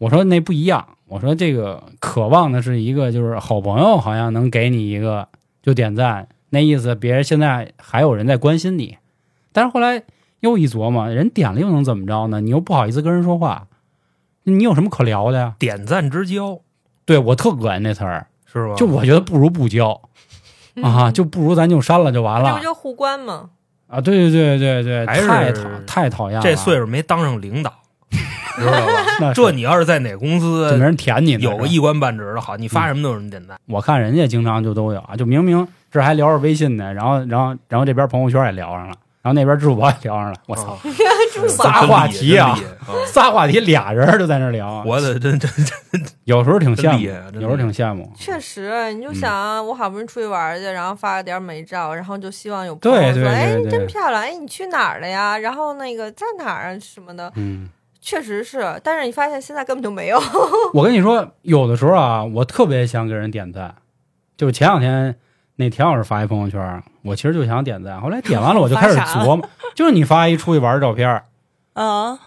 [0.00, 5.28] 我说：“那不一样。”我说：“这个渴望的是一个就是好朋友，好像能给你一个
[5.62, 8.96] 就点赞，那意思别人现在还有人在关心你。
[9.52, 10.02] 但是后来
[10.40, 12.40] 又一琢磨，人点了又能怎么着呢？
[12.40, 13.66] 你又不好意思跟人说话，
[14.44, 15.54] 你有什么可聊的呀？
[15.58, 16.60] 点赞之交
[17.04, 18.74] 对我特恶心那词儿。”是吧？
[18.74, 20.00] 就我觉得不如不交
[20.82, 23.50] 啊，就不如咱就删了就完了这不就互关吗？
[23.86, 24.00] 啊！
[24.00, 26.42] 对对对对对，太讨太讨厌了。
[26.42, 27.72] 这岁数没当上领导，
[28.58, 28.72] 知道
[29.20, 29.32] 吧？
[29.34, 33.58] 这你要是在哪公司没人舔你，有个一官半职的好，你发什么都有人点赞。
[33.66, 40.78] 我看人家经常就都有啊，就明明这还聊着微信呢，然后然后然后这边朋友圈也聊上了，然后那边支付宝也聊上了，我操，
[41.48, 42.58] 仨宝话题啊
[43.06, 45.50] 仨话题俩人就在那聊啊，我的真真
[45.90, 48.10] 真有时候挺羡慕，有时候挺羡慕。
[48.16, 54.22] 确实，你就嗯想啊，我好不容易出去玩去，然后发了点美照，然后就希望有朋友说：“对对哎，真漂亮！
[54.22, 55.36] 哎，你去哪儿了呀？
[55.38, 57.30] 然后那个在哪儿啊什么的。
[57.36, 57.68] 嗯，”
[58.00, 60.18] 确实是，但是你发现现在根本就没有。
[60.72, 63.74] 我跟你说，有的时候啊，我特别想给人点赞，
[64.36, 65.14] 就是前两天
[65.56, 71.22] 那田老师发一朋友圈，我其实就想点赞，后来点完了我就开始琢磨， 就是你发一出去玩的照片，
[71.74, 72.18] 啊，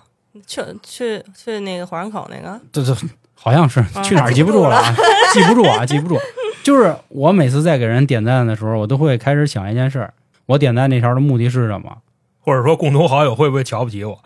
[0.45, 2.95] 去去去那个火山口那个，这这
[3.33, 4.93] 好像是啊去哪儿记不住了啊，
[5.33, 6.19] 记不住啊，记不住。
[6.63, 10.13] 就是我每次在给人点赞的时候，我都会开始想一件事儿：
[10.45, 11.97] 我点赞那条的目的是什么？
[12.39, 14.19] 或者说共同好友会不会瞧不起我？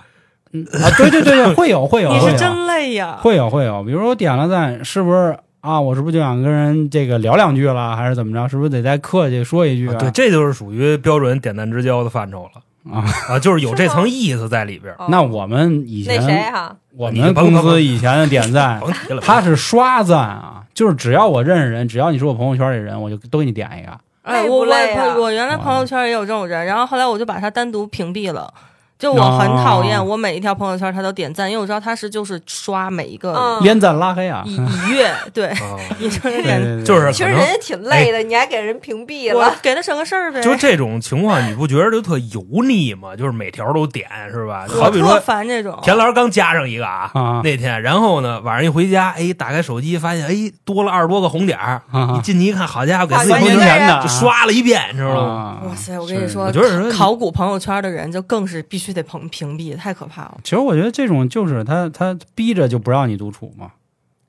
[0.53, 3.17] 啊，对对对对， 会有会有，你是真累呀！
[3.21, 3.83] 会有会有。
[3.83, 5.79] 比如说我点了赞，是不是啊？
[5.79, 8.47] 我是不是就想跟人这个聊两句了，还是怎么着？
[8.47, 9.95] 是不是得再客气说一句啊？
[9.99, 16.75] 对，这就是属于标准点赞之交的范畴了啊啊，就是有这层意思在里边那我们以前那谁前哈？
[16.95, 23.91] 我们公司以前的点赞， 甭提了，他是刷赞啊，就是只要我认识人，只要你是我朋友圈里人，我就都给你点一个。
[24.21, 28.53] 哎，我我我原来朋友圈也有这种人，然后后来我就把他单独屏蔽了。
[28.99, 34.43] 就我很讨厌，哦我每一条朋友圈他都点赞，因为我知道他是就是刷每一个嗯连赞拉黑啊！
[34.45, 39.55] 一一月，对，啊你就点，就是其实人家挺累的，你还给人屏蔽我了。
[39.61, 40.41] 给他省个事儿呗。
[40.41, 43.15] 就这种情况，你不觉得就特油腻吗？
[43.15, 44.65] 就是每条都点是吧？
[44.67, 45.77] 我特好比说烦这种。
[45.83, 55.59] 田老师刚加上一个啊，啊那天，然后呢，晚上一回家，哎，打开手机发现，哎，多了二十多个红点儿，啊你进去一看，好家伙，给好自己朋友像一个人年的就刷了一遍，知道吗？
[55.61, 55.99] 啊哇塞！
[55.99, 60.37] 我跟你是说，我觉得说考古朋友圈的人就更是必须得屏屏蔽，太可怕了。
[60.43, 63.71] 其实我觉得这种就是他他逼着就不让你独处嘛，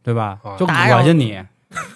[0.02, 0.56] 对吧啊？
[0.58, 1.40] 就恶心你，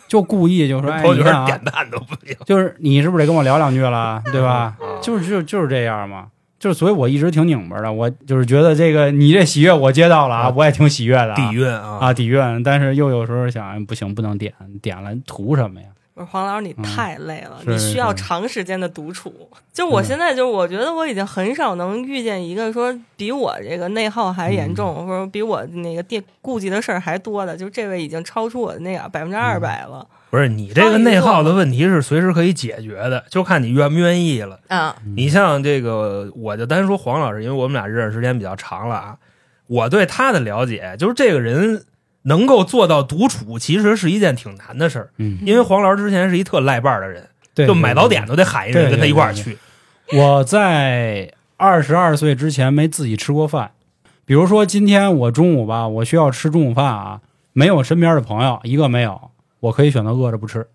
[0.09, 4.77] 就故意就说 哎，朋友你看啊点，赞都不行，就是你是不是得跟我聊两句了， 对吧？
[4.81, 6.29] 啊就是就就是这样嘛。
[6.59, 7.93] 就是，所以我一直挺拧巴的。
[7.93, 15.89] 我就是觉得这个你这喜悦我接到了啊，啊我也挺喜悦的啊、底蕴啊啊底蕴，但是又有时候想哎不行，不能点，点了图什么呀？
[16.15, 19.33] 我说黄老师，你嗯太累了，是你需要长时间的独处。
[19.73, 34.61] 就我现在，就是我觉得我已经很少能遇见一个说比我这个内耗还严重，嗯或者比我那个惦顾忌的事儿还多的，就这位已经超出我的那个百分之二百了、不是你这个内耗的问题是随时可以解决的，就看你愿不愿意了。
[34.69, 34.97] 啊！
[35.15, 39.17] 你像这个，我就单说黄老师，因为我们俩认识时间比较长了啊，
[39.67, 41.85] 我对他的了解就是这个人
[42.23, 45.11] 能够做到独处，其实是一件挺难的事儿。
[45.17, 49.59] 嗯，因为黄老师之前是一特赖伴儿的人，对，就买早点都得喊一人跟他一块儿去。
[50.13, 53.73] 我在二十二岁之前没自己吃过饭，
[54.25, 57.21] 比如说今天我中午吧，我需要吃中午饭啊，
[57.53, 59.31] 没有身边的朋友，一个没有，
[59.61, 60.67] 我可以选择饿着不吃。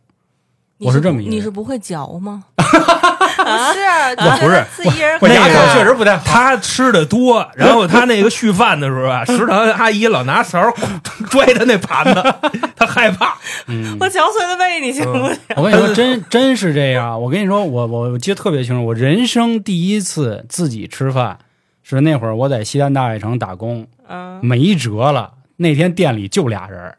[0.79, 2.45] 你我是这么一个你是不会嚼吗？
[4.17, 6.23] 不是，我不是自己人我牙口那个确实不太好。
[6.25, 10.59] 他吃的多，然后他那个续饭的时候啊， 食堂阿姨老拿勺
[11.29, 12.35] 拽他那盘子，
[12.75, 13.37] 他害怕。
[13.67, 15.37] 嗯，我嚼碎了喂你行不行？
[15.55, 17.21] 我跟你说，真真是这样。
[17.21, 21.37] 我跟你说，我我我记得特别清楚，我人生第一次自己吃饭
[21.83, 25.31] 是那会儿我在西单大悦城打工，嗯，没辙了。
[25.57, 26.97] 那天店里就俩人儿，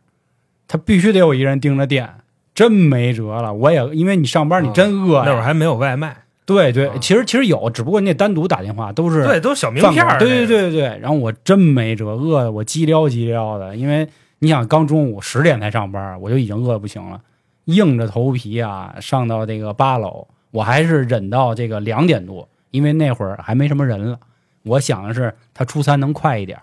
[0.66, 2.08] 他必须得有一人盯着店，
[2.54, 3.52] 真没辙了。
[3.52, 6.16] 我也因为你上班你真饿呀、那会儿还没有外卖，
[6.48, 10.18] 对对啊，其实其实有，只不过你得单独打电话，都是对，都是小名饭片儿。
[10.18, 10.98] 对对，对对对。
[10.98, 14.08] 然后我真没辙，饿的我叽撩叽撩的，因为
[14.38, 17.20] 你想刚中午十点才上班，我就已经饿的不行了，
[17.66, 24.18] 硬着头皮啊上到这个八楼，我还是忍到这个两点多，因为那会儿还没什么人了。
[24.64, 26.58] 我想的是他出餐能快一点，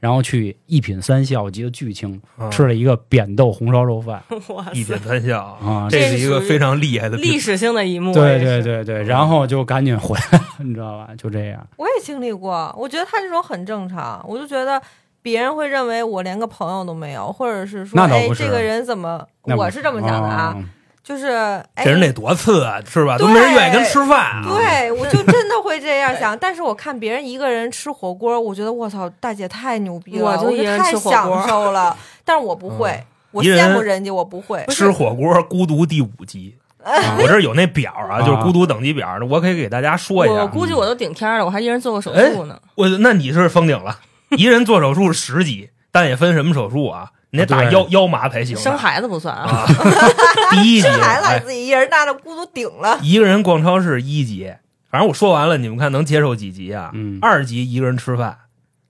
[0.00, 4.22] 然后去一品三笑，我记得巨清，啊吃了一个扁豆红烧肉饭
[4.72, 5.86] 一品，三笑，啊。
[5.90, 8.12] 这是一个非常厉害的历史性的一幕。
[8.14, 11.10] 对对，对对，然后就赶紧回来， 你知道吧？
[11.16, 11.64] 就这样。
[11.76, 14.24] 我也经历过，我觉得他这种很正常。
[14.26, 14.80] 我就觉得
[15.20, 19.22] 别人会认为我连个朋友都没有，或者是说，哎，这个人怎么？
[19.56, 20.64] 我是这么想的啊，哦
[21.02, 21.28] 就是
[21.74, 23.16] 哎，这人得多次啊，是吧？
[23.18, 24.44] 都没人愿意跟吃饭啊。
[24.46, 26.38] 对，我就真的会这样想。
[26.38, 31.96] 但是我看别人一个人吃火锅，我觉得我操，大姐太牛逼了，我我就一人太吃火锅享受了。
[32.24, 34.64] 但是我不会，我羡慕人家，我不会。
[34.68, 40.34] 吃火锅孤独第五级， 我这有那表啊，就是孤独等级表，我可以给大家说一下。
[40.42, 42.60] 我估计我都顶天了，我还一人做过手哎术呢。
[42.76, 43.98] 我那你是封顶了，
[44.36, 47.10] 一人做手术十级，但也分什么手术啊？
[47.30, 48.60] 你得打腰腰麻才行啊。
[48.60, 49.66] 生孩子不算啊，啊，
[50.50, 54.52] 第一级，生孩子自己一人拿着咕嘟顶了，一个人逛超市一级，
[54.90, 56.90] 反正我说完了，你们看能接受几级啊？
[56.94, 58.36] 嗯二级一个人吃饭，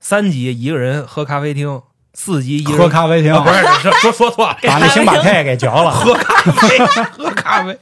[0.00, 1.82] 三级一个人喝咖啡厅，
[2.14, 6.78] 四级一个人喝咖啡厅，啊不是说说说错了，把那星巴克给嚼了喝咖啡，
[7.12, 7.78] 喝咖啡，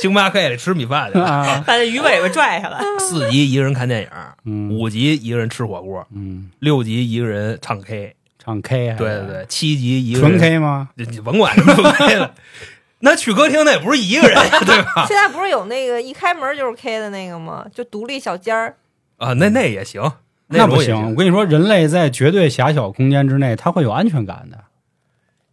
[0.00, 1.24] 星巴克里吃米饭去了。
[1.24, 1.64] 啊。
[1.66, 2.80] 把那鱼尾巴拽下来。
[2.98, 4.08] 四级一个人看电影，
[4.44, 10.88] 嗯五级一个人吃火锅，嗯，六级一个人唱 K，唱 K 还是对对对，七级一个纯人 K 吗？
[10.96, 12.34] 你你甭管什么纯 K 了，
[13.00, 15.04] 那去歌厅那也不是一个人， 对吧？
[15.06, 17.64] 现在不是有那个一开门就是 K 的那个吗？
[17.72, 18.74] 就独立小间儿。
[19.18, 20.02] 啊，那那也行，
[20.48, 21.14] 那不行，种也行我。
[21.14, 24.58] 跟你说，人类在绝对狭小空间之内，他会有安全感的。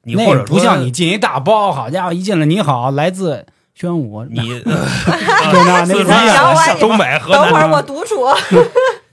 [0.04, 8.26] 那你或者说不像你进一大包，好家伙，一进来你好，来自宣武，你对 那那四不一样，小川、东北、河南，等会儿我独处，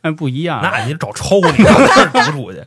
[0.01, 0.61] 那不一样。
[0.63, 2.63] 那你找抽你上那儿独处去。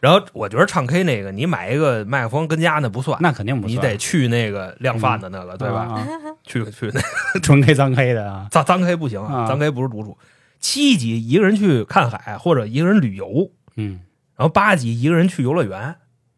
[0.00, 5.80] 然后我觉得唱 K 那个，你买一个麦克风跟家那不算，那肯定不算，你得去那个量贩的那个，对吧？
[5.82, 5.94] 啊？
[6.00, 6.08] 啊
[6.42, 10.16] 去去那纯 K 脏 K 的啊， 脏脏 K 不行啊脏 K 不是独处。
[10.58, 14.00] 七级一个人去看海或者一个人旅游，嗯
[14.36, 15.94] 然后八级一个人去游乐园，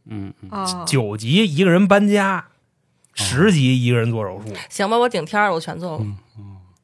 [0.07, 2.45] 嗯嗯，啊，九级一个人搬家，
[3.15, 6.07] 十级一个人做手术，行吧，我顶天儿了，我全做过。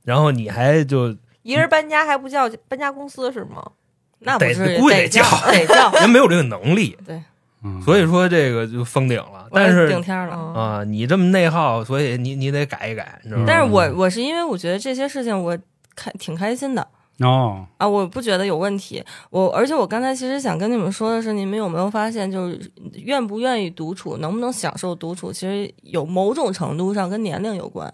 [0.05, 1.09] 然后你还就
[1.43, 3.63] 一个人搬家还不叫搬家公司是吗？
[4.21, 7.23] 得那不是估计得得叫叫得叫，人没有这个能力，对，
[7.63, 9.47] 嗯所以说这个就封顶了。
[9.51, 10.35] 我但是顶天了。
[10.37, 13.45] 嗯，啊，你这么内耗，所以你你得改一改，你知道吗？
[13.47, 15.57] 但是我我是因为我觉得这些事情我
[15.97, 16.87] 开挺开心的
[17.21, 19.03] 哦，啊，我不觉得有问题。
[19.31, 22.61] 我而且我刚才其实想跟你们说的是，你们有没有发现，就是
[22.95, 27.93] 愿不愿意独处，能不能享受独处，其实有某种程度上跟年龄有关。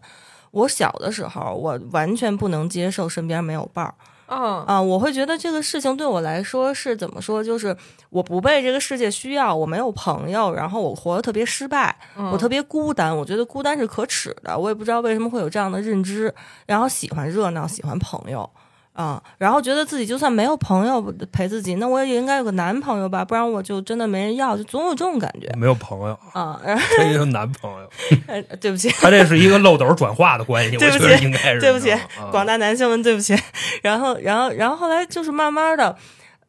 [0.50, 3.94] 我小的时候，我完全不能接受身边没有伴儿
[4.26, 7.76] 嗯啊，我会觉得这个事情对我来说是怎么说，就是
[8.10, 16.34] 我不被这个世界需要，我没有朋友，然后我活得特别失败，嗯，我特别孤单，我觉得孤单是可耻的，我也不知道为什么会有这样的认知，
[16.66, 18.48] 然后喜欢热闹，喜欢朋友。
[18.94, 21.02] 啊、然后觉得自己就算没有朋友
[21.32, 26.60] 陪自己，那我也应该有个男朋友吧，不然我就真的没人要，就总有这种感觉没有朋友，啊。
[26.64, 27.90] 然后这也有男朋友，
[28.28, 31.60] 呃对不起，他这是一个漏斗转化的关系，我对不起觉得应该是。
[31.60, 31.92] 对不起
[32.30, 33.36] 广大男性们，对不起。
[33.82, 35.96] 然后，然后，然后后来就是慢慢的，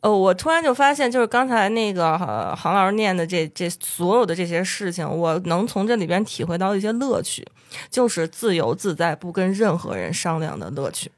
[0.01, 7.43] 呃，我突然就发现，就是刚才那个呃杭老师念的这这所有的这些事情，我能从这里边体会到一些乐趣，
[7.89, 11.09] 就是自由自在、不跟任何人商量的乐趣。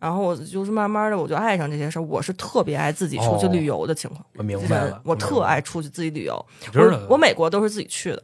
[0.00, 2.02] 然后我就是慢慢的，我就爱上这些事儿。
[2.02, 6.44] 我是特别爱自己出去哦旅游的情况，我明白了，我特爱，出去自己旅游。
[6.60, 8.22] 你知道我我美国都是自己去的，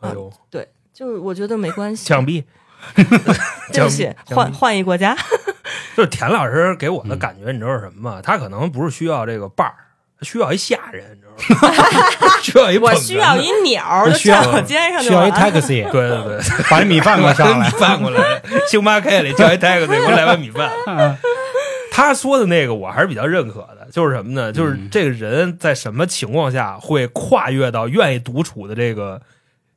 [0.00, 2.04] 哎呦，对，就是我觉得没关系。
[2.10, 2.44] 枪毙
[3.72, 5.16] 对不起 换换一国家。
[5.96, 8.20] 就是田老师给嗯我的感觉，你知道是什么吗？
[8.22, 9.91] 他可能不是需要这个伴儿，他
[10.22, 11.74] 需要一下人， 你知道吗？
[12.42, 15.30] 需要一我需要一鸟，就需要站我肩上就需要一。
[15.30, 17.70] taxi， 对对对，把那米饭给我上米来。
[17.70, 20.70] 饭过来，星巴克里叫一 taxi，给我来碗米饭。
[20.86, 21.18] 啊
[21.94, 24.50] 他说的那个我还是比较认可的，就是什么呢？
[24.50, 29.20] 就是嗯这个人在什么情况下会跨越到愿意独处的这个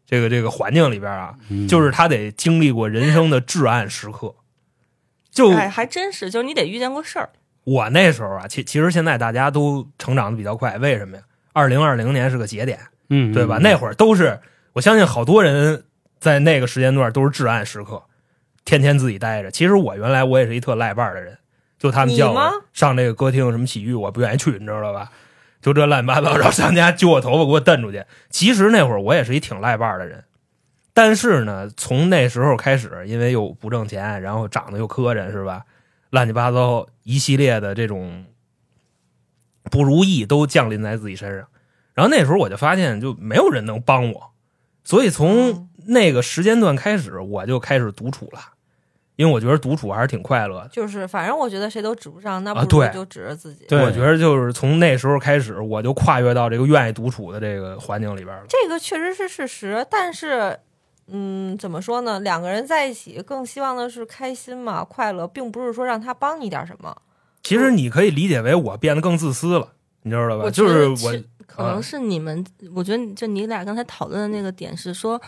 [0.07, 1.33] 这个这个环境里边啊？
[1.49, 4.33] 嗯就是他得经历过人生的至暗时刻。
[5.29, 7.29] 就哎，还真是，就是你得遇见过事儿。
[7.65, 11.23] 我那时候啊，其其实现在大家都成长的比较快，为什么呀？
[11.51, 13.57] 二零二零年是个节点，嗯，对吧？
[13.57, 14.39] 嗯那会儿都是，
[14.73, 15.83] 我相信好多人
[16.19, 18.03] 在那个时间段都是至暗时刻，
[18.63, 19.51] 天天自己待着。
[19.51, 21.37] 其实我原来我也是一特赖伴儿的人，
[21.77, 25.11] 就他们叫我上这个歌厅什么洗浴，我不愿意去，你知道吧？
[25.61, 28.05] 就这乱七八糟，然后上家揪我头发给我蹬出去。
[28.29, 30.23] 其实那会儿我也是一挺赖伴儿的人，
[30.93, 35.63] 但是呢，从那时候开始，因为又不挣钱，然后长得又磕碜，是吧？
[36.15, 38.25] 乱七八糟一系列的这种
[39.69, 41.47] 不如意都降临在自己身上。
[41.93, 44.31] 然后那时候我就发现，就没有人能帮我，
[44.83, 48.39] 所以从嗯那个时间段开始，我就开始独处了，
[49.15, 50.69] 因为我觉得独处还是挺快乐的。
[50.69, 53.65] 就是反正我觉得谁都指不上，那不如就指着自己。
[53.67, 58.43] 对我觉得就是从那时候开始，我就跨越到这个愿意独处的这个环境里边了。
[58.49, 60.59] 这个确实是事实，但是，
[61.07, 62.19] 嗯，怎么说呢？
[62.21, 66.95] 两个人在一起，更希望的是开心嘛，快乐，并不是说让他帮你点什么。
[67.43, 70.49] 其实你可以理解为我变得更自私了，你知道吧？
[70.49, 72.43] 就是我可能是你们，
[72.73, 75.21] 我觉得就你俩刚才讨论的那个点是说，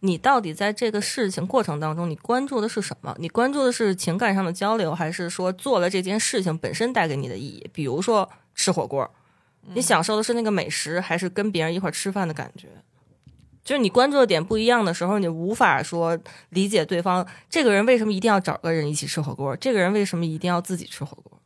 [0.00, 3.12] 你到底在这个事情过程当中，你关注的是什么？
[3.18, 7.68] 你关注的是情感上的交流，还是说做了这件事情本身带给你的意义？
[7.72, 9.10] 比如说吃火锅，
[9.74, 12.68] 你享受的是那个美食，还是跟别人一块吃饭的感觉？
[13.64, 16.18] 就是你关注的点不一样的时候，你无法说
[16.50, 21.40] 理解对方这个人为什么一定要找个人一起吃火锅，这个人为什么一定要自己吃火锅。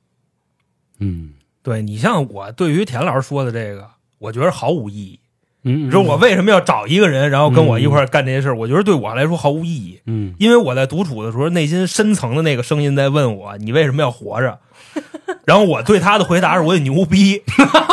[0.99, 3.89] 嗯对你像我对于田老师说的这个，
[4.19, 5.21] 我觉得毫无意义。
[5.65, 8.57] 嗯，你说我为什么要找一个人，然后跟我一块干这些事儿？
[8.57, 14.59] 我觉得对我来说毫无意义，嗯因为我在独处的时候，内心深层的那个声音在问我：你为什么要活着？
[15.45, 17.43] 然后我对他的回答是：我得牛逼，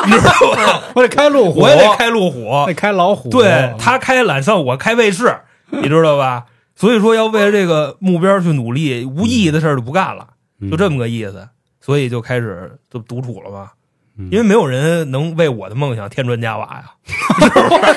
[0.05, 0.81] 你知道吗？
[0.95, 5.35] 我得开路虎，我也得开路虎，得开老虎，对他开揽胜，我开卫士，
[5.69, 6.45] 你知道吧？
[6.75, 10.27] 所以说要为了这个目标去努力，无意义的事儿就不干了，
[10.59, 11.47] 嗯就这么个意思。
[11.81, 13.77] 所以就开始就独处了嘛，嗯
[14.17, 16.91] 因为没有人能为我的梦想添砖加瓦呀。
[17.05, 17.87] 是 吧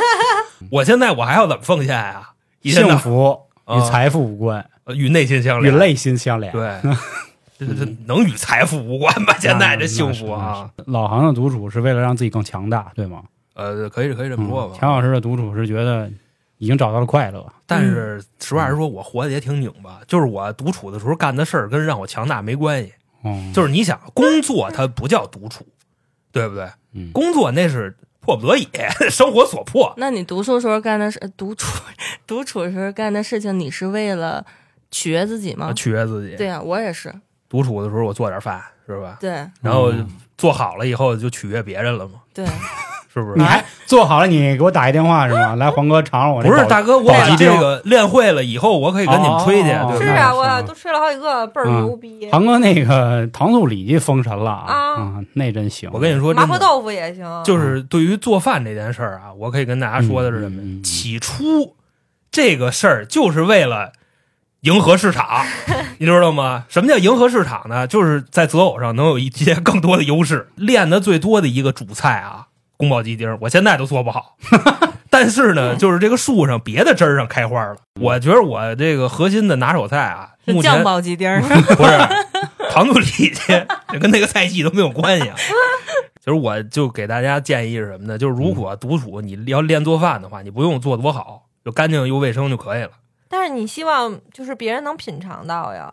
[0.71, 2.31] 我现在我还要怎么奉献呀？
[2.63, 6.53] 一天到幸福与啊财富无关，呃与内心相连，与内心相连。
[6.53, 6.81] 对，
[7.59, 9.37] 这这能与财富无关吧？
[9.41, 13.23] 现在这幸福啊，老行的独处是为了让自己更强大，对吗？
[13.55, 14.77] 呃，可以可以这么说嗯吧。
[14.79, 16.11] 钱老师的独处是觉得
[16.59, 20.01] 已经找到了快乐，但是实话实说，我活得也挺拧巴。
[20.09, 22.93] 就是我独处的时候干的事儿跟让我强大没关系。
[23.25, 25.67] 嗯，就是你想，工作它不叫独处，
[26.33, 26.69] 对不对？
[26.95, 28.67] 嗯工作那是迫不得已，
[29.11, 29.93] 生活所迫。
[29.97, 31.67] 那你读书时候干的事独处，
[32.27, 34.45] 独处 时候干的事情，你是为了
[34.91, 35.73] 取悦自己吗？
[35.73, 36.37] 取悦自己。
[36.37, 37.15] 对啊，我也是。
[37.49, 39.17] 独处的时候我做点饭，是吧？
[39.21, 39.31] 对
[39.63, 40.07] 然后嗯
[40.37, 42.45] 做好了以后就取悦别人了嘛，对，
[43.19, 43.39] 是不是？
[43.39, 45.55] 你还做好了，你给我打一电话是吗？
[45.59, 50.07] 来，黄哥尝尝我这保不是大哥，我把这个练会了以后，我可以跟你们吹去，哦对？
[50.07, 52.29] 是啊，我都吹了好几个，倍儿嗯牛逼。
[52.31, 55.91] 黄哥那个糖醋里脊封神了啊啊，那真行。
[55.93, 60.83] 我跟你说，麻婆，豆腐也行，就是对于做饭这件事儿啊，我可以跟大家说的是什么？
[60.83, 61.75] 起初
[62.31, 63.93] 这个事儿就是为了
[64.63, 65.47] 迎合市场，
[65.99, 66.65] 你知道吗？
[66.69, 67.87] 什么叫迎合市场呢？
[67.87, 70.49] 就是在择偶上能有一些更多的优势。
[70.57, 72.48] 练的最多的一个主菜啊，
[72.79, 74.37] 宫保鸡丁，我现在都做不好。
[75.11, 77.77] 但是呢，就是这个树上别的枝儿上开花了。
[78.01, 81.41] 我觉得我这个核心的拿手菜啊，是目前酱爆鸡丁儿。
[81.43, 83.33] 不是糖醋里脊，
[83.93, 85.35] 这跟那个菜系都没有关系啊。
[86.25, 88.19] 就是我就给大家建议是什么呢？
[88.19, 92.91] 就是如果独处你要练做饭的话，你不用做多好，就干净又卫生就可以了。
[93.29, 95.93] 但是你希望就是别人能品尝到呀。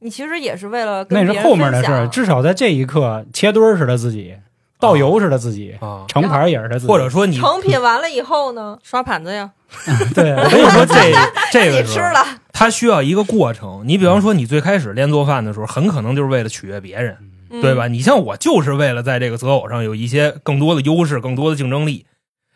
[0.00, 4.36] 你其实也是为了那是跟别人后面的事儿，至少在这一刻，切墩儿是他自己，
[4.80, 9.50] 倒油是他自己，啊，盛盘也是他自己，或者说你，成品完了以后呢，刷盘子呀，
[10.14, 10.94] 对，我跟你说这
[11.52, 13.82] 这个自己吃，了，它需要一个过程。
[13.86, 17.16] 你比方说，你最开始练做饭的时候，很可能就是为了取悦别人，
[17.50, 17.88] 嗯对吧？？
[17.88, 22.06] 你像我就是为了在这个择偶上有一些更多的优势、更多的竞争力。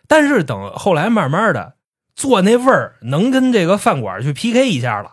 [0.09, 1.75] 但是等后来慢慢的
[2.14, 5.12] 做那味儿能跟这个饭馆去 PK 一下了，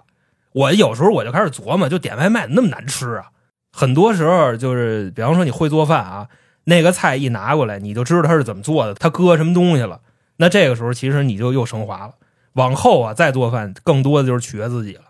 [0.51, 3.27] 我有时候我就开始琢磨，就点外卖那么难吃啊！
[3.71, 6.27] 很多时候就是，比方说你会做饭啊，
[6.69, 9.99] 那个菜一拿过来，你就知道它是怎么做的，它搁什么东西了。
[10.37, 12.13] 那这个时候其实你就又升华了。
[12.53, 15.03] 往后啊，再做饭更多的就是取悦自己了。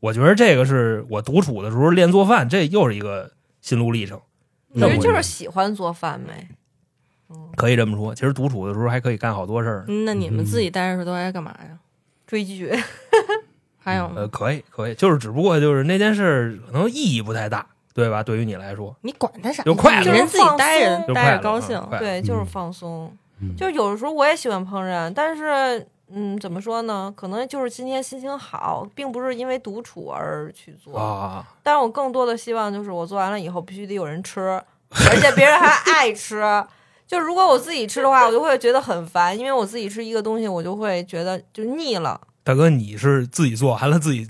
[0.00, 3.32] 我觉得这个是我独处的时候练做饭，这又是一个
[3.62, 4.20] 心路历程。
[4.74, 6.48] 其实就是喜欢做饭呗。
[7.30, 9.84] 嗯，可以这么说，其实独处的时候还可以干好多事儿。
[9.88, 11.78] 嗯那你们自己待着时候都爱干嘛呀？
[12.26, 12.72] 追剧，
[13.78, 17.66] 还有呃，可以，可以，就是只不过就是那件事可能意义不太大，
[17.96, 18.22] 对吧？
[18.22, 19.64] 对于你来说，你管他啥？
[19.64, 23.10] 就快乐人自己待着待着高兴对，就是嗯放松。
[23.40, 27.12] 嗯就有的时候我也喜欢烹饪，但是嗯，怎么说呢？
[27.16, 30.96] 可能就是今天心情好，并不是因为独处而去做。
[30.96, 36.42] 啊，但是我更多的希望就是我做完了以后必须得有人吃，而且别人还爱吃。
[37.06, 42.20] 就如果我自己吃的话，我就会觉得很烦，因为我自己吃一个东西，我就会觉得就腻了。
[42.42, 44.28] 大哥，你是自己做完了自己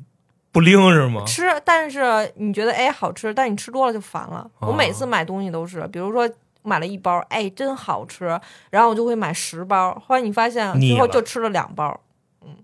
[0.57, 1.23] 不拎是吗？
[1.27, 4.51] 吃，但是你觉得哎好吃，但你吃多了就烦了。
[4.59, 6.27] 哦我每次买东西都是，比如说
[6.63, 8.25] 买了一包，哎真好吃，
[8.71, 12.01] 然后我就会买十包，后来你发现最后就吃了两包。
[12.43, 12.57] 嗯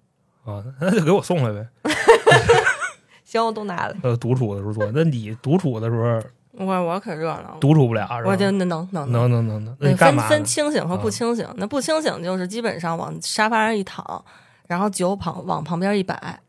[0.47, 1.68] 啊，那就给我送来呗。
[3.24, 3.95] 行，我都拿了。
[4.03, 6.18] 呃，独处的时候做，那你独处的时候
[6.53, 8.30] 我我可热闹了，独处不了是吧？
[8.30, 10.18] 我就能能能能能能能，那分？
[10.30, 11.47] 分清醒和不啊清醒。
[11.57, 14.24] 那不清醒就是基本上往沙发上一躺，
[14.66, 16.40] 然后酒旁往旁边一摆，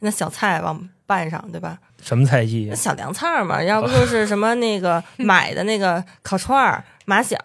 [0.00, 1.78] 那小菜往拌上，对吧？
[2.02, 2.74] 什么菜系那？
[2.74, 7.36] 小凉菜儿嘛，要不就是什么那个 买的那个烤串儿、马小。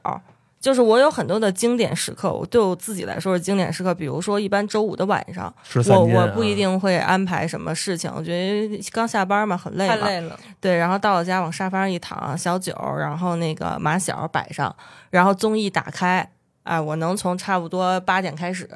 [0.61, 3.93] 就是我有很多的经典时刻，我对我自己来说是经典时刻。
[3.93, 5.53] 比如说，一般周五的晚上，
[5.89, 14.75] 我我不一定会安排什么事情，我觉得刚下班嘛，很累嘛，太累了，对，然后到了家往沙发上一躺，小酒，然后那个马小摆上，
[15.11, 16.27] 然后综艺打开，
[16.63, 18.67] 哎，我能从差不多八点开始，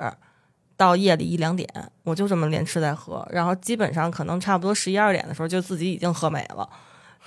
[0.80, 1.68] 到夜里一两点，
[2.04, 6.70] 我就这么连吃带喝，然后基本上可能差不多十一二点的时候，就自己已经喝没了。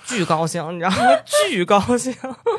[0.05, 0.97] 巨高兴，你知道吗？
[1.47, 2.11] 巨高兴！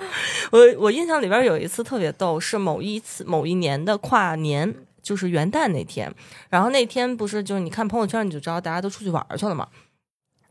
[0.53, 4.73] 我我印象里边有一次特别逗，是某一次某一年的跨年，
[5.03, 6.15] 就是元旦那天。
[6.49, 9.67] 然后那天不是就是你看朋友圈你就知道大家都出去玩去了嘛。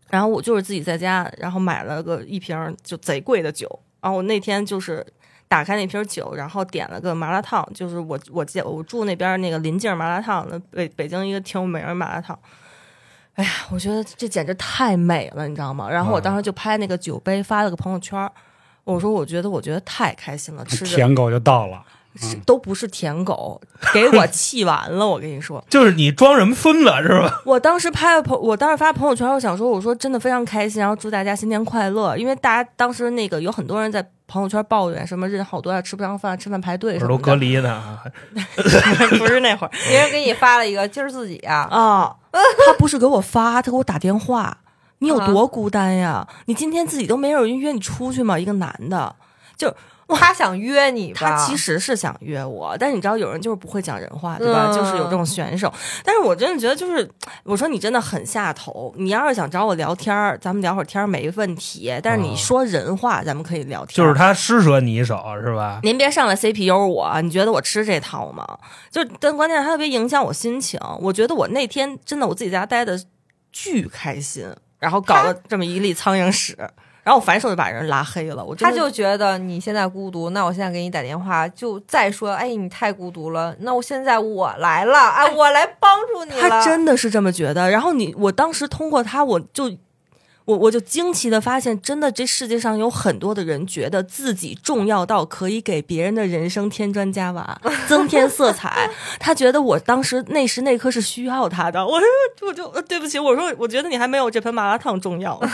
[0.10, 3.80] 然后我就是自己在家，然后买了个一瓶就贼贵的酒。
[4.02, 5.06] 然后我那天就是
[5.54, 12.36] 打开那瓶酒，然后点了个麻辣烫，就是我我家我住那边那个临近麻辣烫，那北北京一个挺有名的麻辣烫。
[13.36, 15.88] 哎呀，我觉得这简直太美了，你知道吗？
[15.88, 18.32] 然后我当时就拍那个酒杯发了个朋友圈儿，
[18.84, 21.86] 我说我觉得我觉得太开心了，吃着舔狗就到了，
[22.16, 23.60] 是都不是舔狗，
[23.94, 25.08] 给我 气完了。
[25.08, 27.42] 我跟你说，就是你装什么孙子是吧？
[27.46, 32.16] 我当时拍了朋，我当时发朋友圈，我想说，我说真的非常开心，然后祝大家新年快乐。
[32.18, 38.00] 因为大家当时那个有很多人在朋友圈抱怨什么人好多要吃不上饭，吃饭排队什么的，不是都隔离呢？
[39.18, 44.60] 不是那会儿 别人给你发了一个，今儿自己啊，啊，他不是给我发，他给我打电话。
[45.00, 46.26] 你有多孤单呀？
[46.46, 48.40] 你今天自己都没有人约你出去吗？
[48.40, 49.14] 一个男的，
[50.10, 51.14] 他想约你？
[51.14, 54.68] 他其实是想约我，但是你知道有人就是不会讲人话，对吧？
[54.70, 55.72] 嗯就是有这种选手。
[56.04, 57.10] 但是我真的觉得，就是
[57.44, 58.94] 我说你真的很下头。
[58.98, 61.94] 你要是想找我聊天儿，咱们聊会儿天儿没问题。
[62.04, 63.96] 但是你哦说人话，咱们可以聊天。
[63.96, 65.80] 就是他施舍你一手是吧？
[65.84, 68.46] 您别上来 CPU 我，你觉得我吃这套吗？
[68.92, 70.80] 就但关键是他特别影响我心情。
[71.00, 73.00] 我觉得我那天真的我自己在家待的
[73.52, 74.48] 巨开心，
[74.80, 76.58] 然后搞了这么一粒苍蝇屎，
[77.04, 78.44] 然后我反手就把人拉黑了。
[78.44, 86.50] 我他就觉得你现在孤独，那我现在给你打电话，就再说，哎，你太孤独了，那我现在我来了，哎，我来帮助你了。
[86.50, 87.70] 他真的是这么觉得。
[87.70, 89.70] 然后你，我当时通过他，我就
[90.46, 98.90] 我我就惊奇的发现，真的这世界上有很多的人觉得自己重要到可以给别人的人生添砖加瓦、 增添色彩。
[99.20, 102.08] 他觉得我当时那时那刻是需要他的，我说
[102.48, 105.38] 我就对不起，我说我觉得你还没有这盆麻辣烫重要。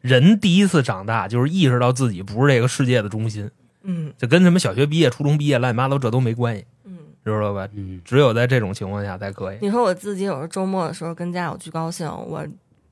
[0.00, 3.50] 人第一次长大就是意识到自己不是这个世界的中心，
[3.82, 7.68] 嗯就跟什么小学毕业、初中毕业乱七八糟这都没关系，嗯，知道吧？
[7.74, 9.58] 嗯，只有在这种情况下才可以。
[9.60, 12.46] 你说我自己有时候周末的时候跟家我巨高兴，我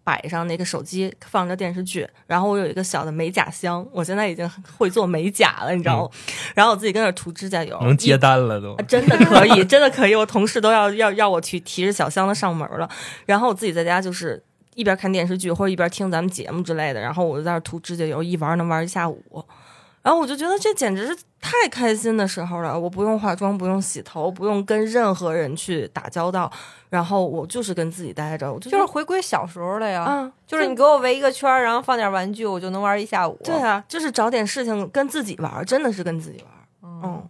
[0.05, 6.11] 摆上那个手机放着电视剧，然后我有一个小的美甲箱，我现在已经会做美甲了，你知道吗？
[6.55, 10.15] 然后我自己跟那儿涂指甲油，能接单了都啊，真的可以，真的可以。
[10.15, 12.89] 我同事都要要要我去提着小箱子上门了，
[13.27, 14.43] 然后我自己在家就是
[14.79, 19.45] 一边看电视剧或者一边听咱们节目之类的，然后我就在那涂指甲油，一玩能玩一下午。
[20.03, 26.51] 然后我就觉得这简直是太开心的时候了，我不用化妆，不用洗头，不用跟任何人去打交道，
[26.89, 33.37] 然后我就是跟自己待着，我就就是回归小时候了呀，啊，就是你给我围一个圈，然后放点玩具，我就能玩一下午。
[33.43, 37.29] 对啊，就是找点事情跟自己玩，真的是跟自己玩，嗯，嗯。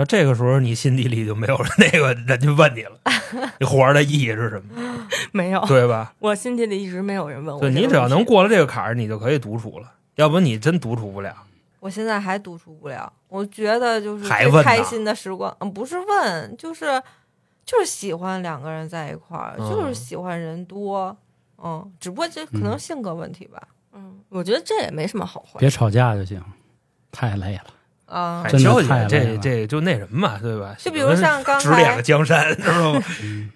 [0.00, 2.98] 然后这个时候你心底里就没有那个人就问你了，
[3.60, 5.06] 你活着的意义是什么？
[5.30, 6.14] 没有，对吧？
[6.20, 7.70] 我心底里一直没有人问我对。
[7.70, 11.36] 你只要能过了这个坎儿，你就可以独处了，要不你真独处不了。
[11.80, 16.98] 我现在还独处不了，我觉得就是开心的时光，嗯，不是问，就是
[17.66, 21.14] 就是喜欢两个人在一块儿，嗯就是喜欢人多，
[21.62, 25.58] 嗯，只不过这可能性格问题吧，嗯，我觉得这也没什么好坏。
[25.58, 26.42] 别吵架就行，
[27.12, 27.64] 太累了。
[28.10, 30.74] 啊、海真的这这就那什么嘛，对吧？
[30.78, 33.02] 就比如像刚才指点了江山， 知道吗？
[33.22, 33.50] 嗯，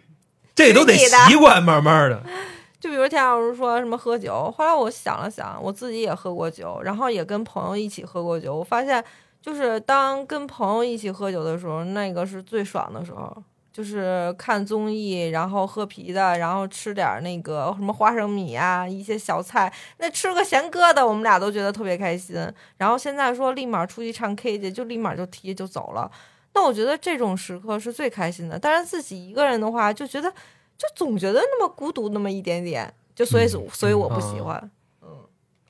[0.55, 2.23] 这都得习惯，慢慢的。
[2.81, 9.03] 就比如田老师说什么喝酒，后来我想了想，我自己也喝过酒，然后也跟朋友一起喝过酒，我发现
[9.43, 13.43] 就是当跟朋友一起喝酒的时候，那个是最爽的时候。
[13.75, 22.37] 就是看综艺，然后喝啤的，然后吃点那个什么花生米啊，一些小菜，那吃个咸疙瘩，我们俩都觉得特别开心。
[22.77, 26.09] 然后现在说立马出去唱 K 去，就立马就提就走了。
[26.53, 28.57] 那我觉得这种时刻是最开心的。
[28.57, 34.71] 但是自己一个人的话，就觉得就总觉得那么孤独那么一点点，就所以所以我不喜欢。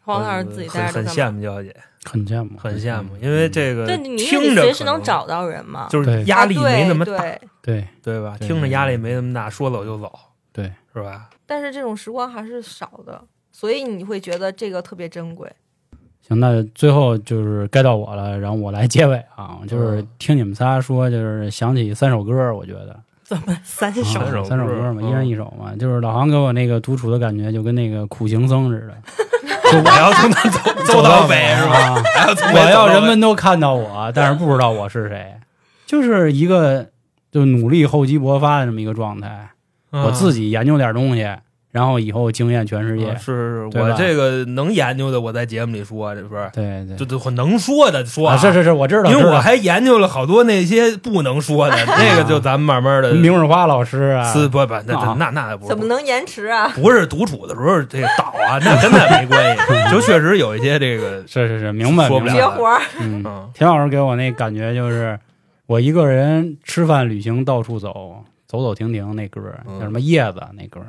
[0.04, 1.74] 黄老师自己待着很很羡慕娇姐，
[2.04, 5.88] 很羡慕，很羡慕，因为这个对，你听着随时能能找到人嘛。
[5.90, 8.36] 就是压力没那么大，啊对对吧？
[8.38, 10.12] 听着压力没那么大，说走就走，
[10.52, 11.30] 对，是吧？
[11.46, 15.50] 但是这种时光还是少的，所以你会觉得这个特别珍贵。
[16.26, 24.20] 行，那最后就是该到我了，然后我来结尾啊，就是嗯听你们仨说，就是想起三首歌，我觉得怎么三首？
[24.20, 28.94] 啊三首歌嘛，歌一人一首嘛，就是老航给我那个独处的感觉，就跟那个苦行僧似的，
[29.78, 31.76] 我要从南走 走到北是吧？
[31.76, 35.34] 啊还要从我要人们都看到我，但是不知道我是谁，
[35.86, 36.86] 就是一个
[37.32, 39.50] 就努力厚积薄发的这么一个状态。
[39.90, 41.28] 我自己己研究点东西，
[41.74, 43.10] 然后以后惊艳全世界。
[43.10, 46.48] 啊是我这个能研究的，我在节目里说，这不是？
[46.54, 55.16] 对对，就就能说的说啊，是是是，我知道，因为我还研究了好多那些不能说的， 那个就咱们慢慢的明日花老师啊，思不不，那啊。
[55.18, 55.68] 那那那不是。
[55.70, 56.70] 怎么能延迟啊？
[56.76, 62.48] 不是独处的时候这个倒啊，那跟那没关系， 就确实有一些这个是是是，明白说不了明白。
[62.48, 63.50] 绝活儿，嗯，嗯。
[63.52, 65.18] 田老师给我那感觉就是，
[65.66, 69.80] 我一个人吃饭、旅行、到处走，走走停停那歌嗯。
[69.80, 70.80] 叫什么叶子那歌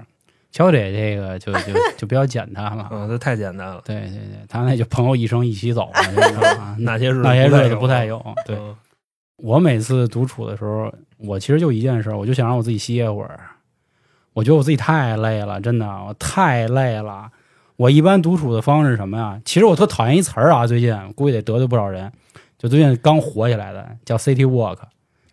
[0.63, 2.87] 儿，乔姐这个就就 就比较简单了。
[2.91, 8.23] 嗯，这太简单了，对对对，他那就朋友一生一起走嘛，这个啊那些日子那些日子不太有。
[8.45, 8.75] 对嗯
[9.43, 13.37] 我每次独处的时候，我其实就一件事，我就想让我自己歇会儿。
[14.31, 17.29] 我觉得我自己太累了，真的，我太累了。
[17.75, 19.37] 我一般独处的方式是什么呀？
[19.43, 22.09] 其实我特讨厌一词儿啊，最近估计得得罪不少人。
[22.57, 24.77] 就最近刚火起来的，叫 City Walk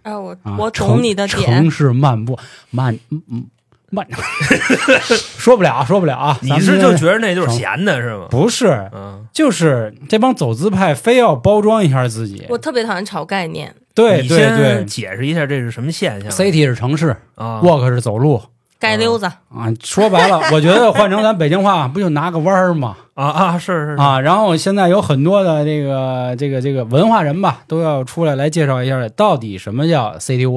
[0.02, 1.70] 哎，我啊，我城懂你的点城。
[1.70, 2.36] 市漫步，
[2.70, 3.46] 漫嗯嗯
[3.94, 4.06] 慢，
[5.36, 6.38] 说不了，说不了啊。
[6.40, 8.26] 你是就觉得那就是闲的是吗？
[8.30, 12.46] 不是，嗯，就是这帮走资派非要包装一下自己。
[12.48, 18.40] 我特别讨厌炒概念，对对对解释一下这是什么现象，City 是城市啊？，Walk 是走路。
[18.80, 19.26] 街溜子。
[19.26, 22.96] 啊，说白了，我觉得换成咱北京话，不就拿个弯儿吗？
[23.14, 30.50] 啊啊，是是是啊，然后现在有很多的这个这个这个文化人吧，都要出来来介绍一下，到底什么叫 City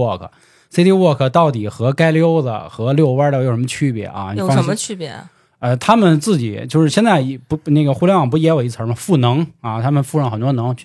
[0.76, 4.34] Walk，City Walk 到底和街溜子和遛弯儿的有什么区别啊？
[4.36, 5.30] 有什么区别啊？
[5.60, 8.94] 呃，他们自己就是现在不那个互联网不也有一词儿吗？
[8.94, 10.76] 赋能啊，他们赋上很多能。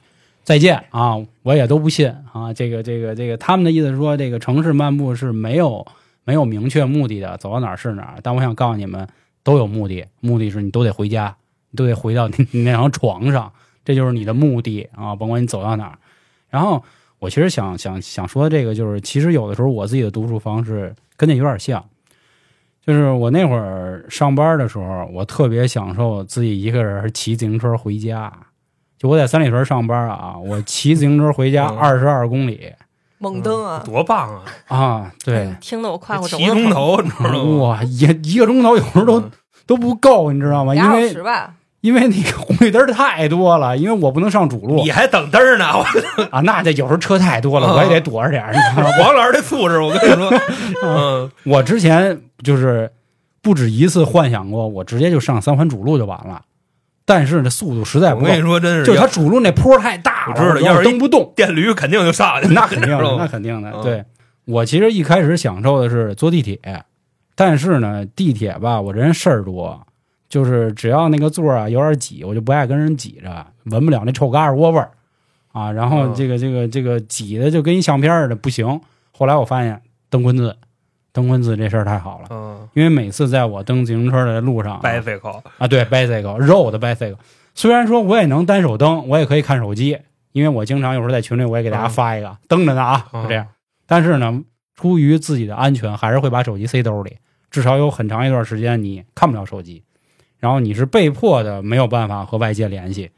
[0.43, 2.53] 再见啊，我也都不信啊。
[2.53, 5.87] 这个这个这个，他们的意思是说，这个城市漫步是没有
[6.25, 8.15] 没有明确目的的，走到哪儿是哪儿。
[8.23, 9.07] 但我想告诉你们，
[9.43, 11.37] 都有目的，目的是你都得回家，
[11.71, 13.53] 你都得回到你你那张床上，
[13.85, 15.99] 这就是你的目的啊，甭管你走到哪儿。
[16.49, 16.83] 然后
[17.21, 21.85] 我其实想想想说的这个，就是其实有的时候我自己的独处方式跟那有点像。
[22.85, 28.33] 就是我那会儿上班的时候，我特别享受自己一个人骑自行车回家。
[28.99, 32.73] 就我在三里屯上班啊，我骑自行车回家嗯二十二公里
[33.19, 33.83] 猛蹬啊！
[33.85, 34.45] 多棒啊！
[34.69, 36.47] 啊，哎对，听得我胯骨轴骑。
[36.47, 37.59] 钟头，你知道吗？
[37.59, 39.31] 哇，一一个钟头有时候都嗯
[39.67, 40.75] 都不够，你知道吗？
[40.75, 45.67] 因为时吧，因为那个红绿灯太多了，因为我不能上主路你还等灯呢？
[45.79, 45.85] 我
[46.31, 48.53] 啊，那这有时候车太多了，嗯我也得躲着点儿？
[49.01, 50.31] 王 老师这素质，我跟你说，
[50.85, 52.91] 嗯，我之前就是
[53.43, 56.43] 不止一次幻想过，我直接就上三环主路就完了，
[57.07, 63.71] 但是这速度实在不够我跟，你说，真是就是它主路那坡太大了，我知道要是蹬不动，电驴肯定就上去了，那肯定的，那肯定的。
[63.75, 64.05] 嗯对
[64.47, 66.59] 我其实一开始享受的是坐地铁，
[67.37, 69.81] 但是呢，地铁吧，我这人事儿多，
[70.31, 74.91] 就是只要那个座儿啊有点挤，我就不爱跟人挤着，闻不了那臭嘎吱窝味儿
[75.53, 75.71] 啊。
[75.71, 78.81] 然后嗯这个这个这个挤的就跟一相片似的，不行。
[79.11, 80.57] 后来我发现蹬昆字，
[81.13, 87.17] 蹬昆字这事儿太好了，嗯因为每次在我蹬自行车的路上啊，，bicycle，啊，对，bicycle 肉的 bicycle。
[87.55, 89.99] 虽然说我也能单手蹬，我也可以看手机，
[90.31, 93.47] 因为我经常有时候在群里我也给大家嗯发一个，蹬着呢啊，嗯就这样。
[93.87, 94.43] 但是呢，
[94.77, 97.17] 出于自己的安全，还是会把手机塞兜里，
[97.51, 99.83] 至少有很长一段时间你看不了手机，
[100.41, 103.11] 然后你是被迫的没有办法和外界联系。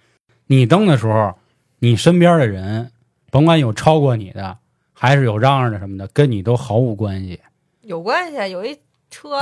[0.47, 1.35] 你登的时候，
[1.79, 2.91] 你身边的人，
[3.31, 4.59] 甭管有超过你的，
[4.93, 7.41] 还是有嚷嚷的什么的，跟你都毫无关系。
[7.81, 8.47] 有关系啊。
[8.47, 8.77] 有一
[9.13, 9.39] 车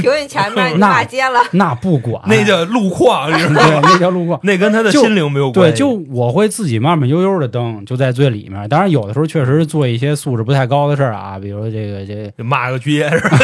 [0.00, 1.40] 停你前面， 你骂街了。
[1.52, 3.80] 那不管，那叫路况，你知道吗？
[3.80, 4.38] 对，那叫路况。
[4.44, 8.68] 那跟他的心灵没有关对，就我会自己慢慢悠悠的蹬，就在最里面。
[8.68, 13.38] 当然，有的时候确实做一些素质不太高的事儿啊，比如这个这骂个街是吧？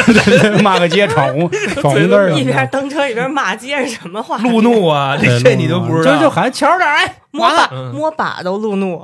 [0.55, 1.49] 个骂个街、闯红
[1.81, 4.37] 闯红灯儿一，边蹬车一边骂街是什么话？
[4.37, 9.03] 路怒啊，这这你都不知道，就就喊巧点儿哎，摸把嗯摸把都路怒，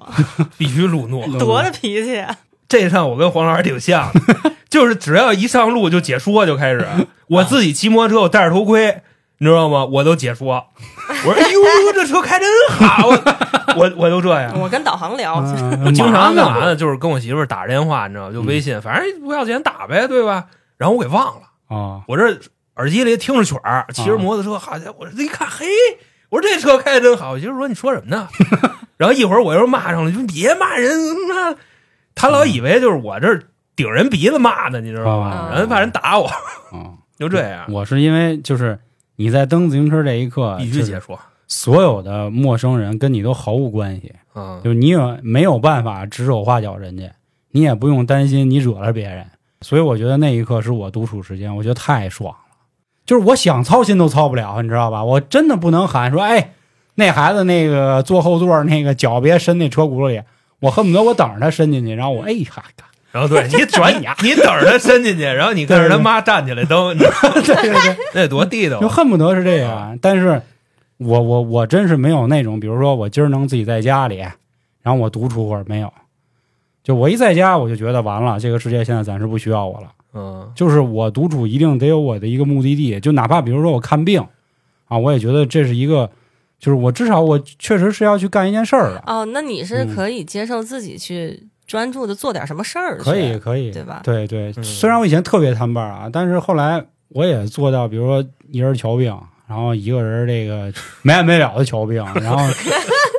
[0.57, 1.25] 必须路怒。
[1.39, 2.35] 多大脾气啊！
[2.67, 6.85] 这上我跟黄老师挺像的， 就是只要一上路就解说就开始。
[7.27, 9.01] 我自己骑摩托车，我戴着头盔，
[9.37, 9.85] 你知道吗？
[9.85, 10.67] 我都解说。
[11.25, 13.07] 我说：“哎呦，这车开真好！
[13.75, 14.59] ”我我我都这样。
[14.59, 16.75] 我跟导航聊，嗯我经常干嘛呢？
[16.75, 18.33] 就是跟我媳妇儿打着电话，你知道吗？
[18.33, 20.45] 就微信，反正不要钱打呗，对吧？
[20.77, 22.37] 然后我给忘了，啊，我这
[22.75, 25.65] 耳机里听着曲儿，骑着摩托车，好家伙，我这一看，嘿，
[26.29, 27.31] 我说这车开的真好。
[27.31, 28.27] 我媳妇说：“你说什么呢？”
[28.97, 30.91] 然后一会儿我又骂上了，就别骂人，
[31.29, 31.55] 那
[32.17, 33.43] 他老以为就是我这儿
[33.75, 35.27] 顶人鼻子骂呢，你知道吗？
[35.29, 38.77] 啊然后怕人打我，啊， 就这样，我是因为就是
[39.15, 41.17] 你在蹬自行车这一刻，必须就是解说。
[41.47, 47.05] 所有的陌生人跟你都毫无关系，嗯，就是你也没有办法指手画脚人家，
[47.51, 49.25] 你也不用担心你惹了别人。
[49.61, 52.39] 所以我觉得那一刻是我独处时间，我觉得太爽了。
[53.05, 55.03] 就是我想操心都操不了，你知道吧？
[55.03, 56.51] 我真的不能喊说，哎，
[56.95, 60.21] 那孩子那个坐后座那个脚别伸那车轱辘里，
[60.59, 62.63] 我恨不得我等着他伸进去，然后我哎哈，
[63.11, 68.89] 然后对 你转眼你等着他伸进去，然后你看着他妈站起来蹬，你知道吗对对对，那得多地道就啊。
[68.89, 69.97] 恨不得是这样。
[70.01, 70.41] 但是
[70.97, 74.17] 我我我真是没有那种，比如说我今儿能自己在家里，
[74.81, 75.91] 然后我独处会儿没有。
[76.83, 79.87] 就我一在家，我就觉得完了，这个世界现在暂时不需要我了。
[80.13, 84.25] 嗯，就是我独处一定得有我的一个目的地，就哪怕比如说我看病
[84.87, 86.09] 啊，我也觉得这是一个，
[86.59, 89.03] 就是我至少我确实是要去干一件事儿的。
[89.05, 89.95] 哦，那你是嗯。
[89.95, 94.01] 可以接受自己去专注的做点什么事儿去，可以，可以，对吧？
[94.03, 94.63] 对对，嗯。
[94.63, 99.15] 虽然我以前特别贪班啊，但是后来我也做到，比如说一人瞧病，
[99.47, 102.43] 然后一个人这个没完没了的瞧病，然后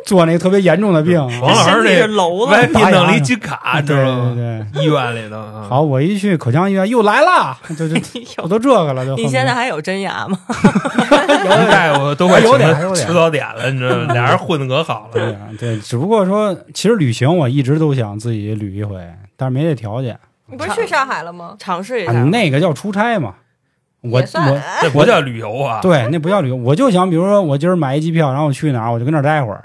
[0.09, 1.21] 做那个特别严重的病。
[1.43, 4.33] 王老师那是楼了，VIP 弄了一金卡，知道吗？
[4.35, 7.97] 对对，医院里头啊，好，我一去口腔医院又来了， 就就
[8.43, 10.39] 我都这个了，就你现在还有真牙吗？
[10.49, 14.15] 有大夫都快有点有点吃早点了，你知道吗？
[14.15, 15.37] 俩人混的可好了。
[15.59, 18.97] 对只不过说，其实旅行我一直都想自己旅一回，
[19.37, 20.19] 但是没这条件。
[20.47, 21.55] 你不是去上海了吗？
[21.59, 23.35] 尝试一啊下，那个叫出差嘛，
[24.01, 24.23] 我我
[24.81, 29.65] 这不叫旅游啊，对，那不叫旅游，我就想，比如说我今儿买一机票，然后我去哪儿，我就跟那儿待会儿，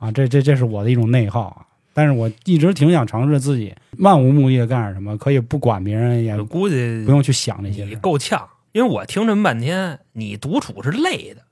[0.00, 1.62] 啊，这这这是我的一种内耗啊。
[1.92, 7.96] 但是我一直挺想尝试自己漫无目的的干点什么，可以不管别人，也估计不用去想那些你事。
[7.96, 11.42] 够呛，因为我听这么半天，你独处是累的。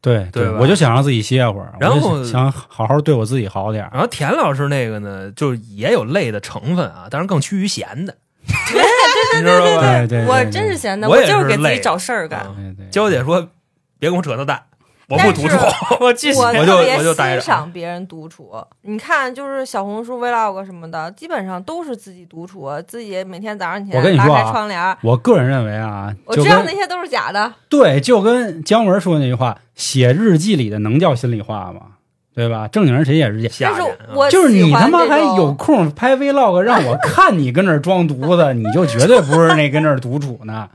[0.00, 3.90] 对对我就想让自己歇会儿，然后想好好对我自己好点儿。
[3.92, 10.06] 然后田老师那个呢，就也有累的成分啊，但是更趋于闲的， 你知道吧？
[10.06, 12.46] 对对，我真是闲的，我也就是给自己找事儿干。
[12.92, 13.50] 娇姐说
[13.98, 14.62] ：“别跟我扯那蛋，
[15.08, 15.56] 我不独处。
[16.00, 18.52] 我继续我我就特别我就待着欣赏别人独处。
[18.82, 24.96] 你看，就是小红书 vlog 什么的，基本上都是自己独处，自己每天早上起来拉开我跟你说啊窗帘。
[25.02, 31.80] 我个人认为啊，我知道那些都是假的，对，就跟姜文说那句话，写日记里的能叫心里话吗？
[32.34, 32.68] 对吧？
[32.68, 33.48] 正经人谁写日记？
[33.48, 40.68] 吓人啊但是我就是你他妈还有空拍 vlog 让我看你跟那儿装犊子， 你就绝对不是那跟那儿独处呢，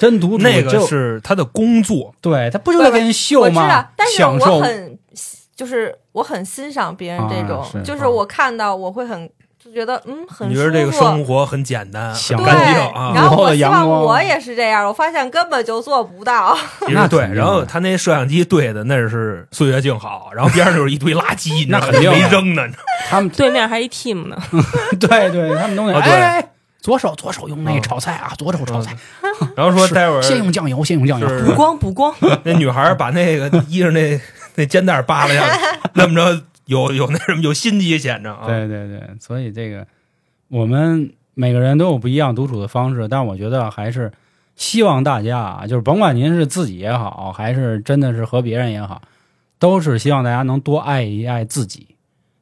[0.00, 4.98] 真独处那个是他的工作，对他不就在跟人秀我知道吗？，但是享受我很
[5.54, 9.30] 就是我很欣赏别人这种，啊是就是我看到我会很
[9.62, 10.66] 就觉得嗯很你舒服。
[10.66, 13.12] 觉得这个生活很简单，很想干对，净啊？
[13.14, 16.56] 然后我希望我也是这样，我发现根本就做不到。
[16.86, 22.66] 其实对，那肯定然后他那摄像机对的那是岁月静好，然后 边上就是一堆垃圾，那肯定没扔呢。
[22.66, 24.36] 你知道吗他们对面还一 team 呢，
[24.98, 26.48] 对对，他们都得啊对
[26.80, 28.96] 左手左手用那个炒菜啊，左手炒菜，
[29.54, 31.28] 然后说待会儿先用酱油，先用酱油。
[31.28, 32.14] 是补光补光，
[32.44, 34.18] 那女孩把那个衣裳那
[34.54, 35.58] 那肩带扒拉下来，
[35.94, 38.46] 那么着有有那什么有心机显着啊。
[38.46, 39.86] 对对对，所以这个
[40.48, 44.10] 我们每个人都有不一样独处的方式，但我觉得还是
[44.56, 49.02] 希望大家啊，就是甭管您是自己也好，还是真的是和别人也好，
[49.58, 51.89] 都是希望大家能多爱一爱自己。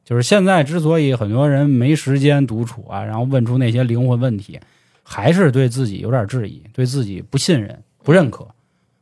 [0.09, 4.59] 就是现在之所以很多人没时间独处啊，然后问出那些灵魂问题，
[5.03, 8.47] 还是对自己有点质疑，对自己不信任、不认可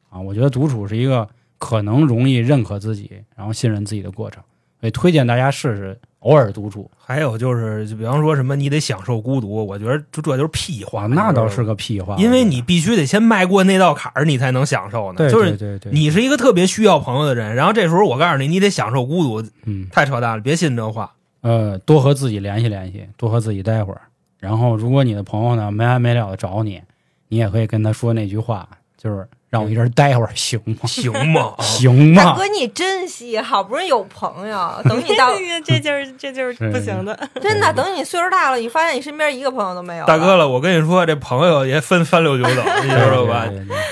[0.09, 0.19] 啊。
[0.19, 1.25] 我觉得独处是一个
[1.57, 4.43] 可能容易认可自己，然后信任自己的过程，
[4.81, 5.97] 所以推荐大家试试
[6.27, 6.89] 偶尔独处。
[6.97, 11.03] 还有就是，就比方说什么你得享受孤独，我觉得就这就是屁话。
[11.03, 15.17] 哇，那倒是个屁话，因为你必须得先迈过那道坎儿，你才能享受呢。
[15.17, 21.13] 对就是对对对，你是一个特别需要朋友的人，然后这时候我告诉你，你得享受孤独，嗯太扯淡了，别信这话。
[21.41, 24.01] 呃，多和自己联系联系，多和自己待会儿。
[24.39, 26.81] 然后，如果你的朋友呢没完没了的找你，
[27.29, 28.67] 你也可以跟他说那句话，
[28.97, 30.75] 就是让我一人待会儿行吗？
[30.85, 31.53] 行吗？
[31.65, 32.23] 行吗？
[32.23, 35.31] 大哥，你珍惜，好不容易有朋友，等你到
[35.65, 37.17] 这就是这就是是不行的。
[37.41, 40.05] 真的等你岁数大了，你发现你身边一个朋友都没有。
[40.05, 43.45] 大哥，了，我跟你说，这朋友也分三六九等，你知道吧？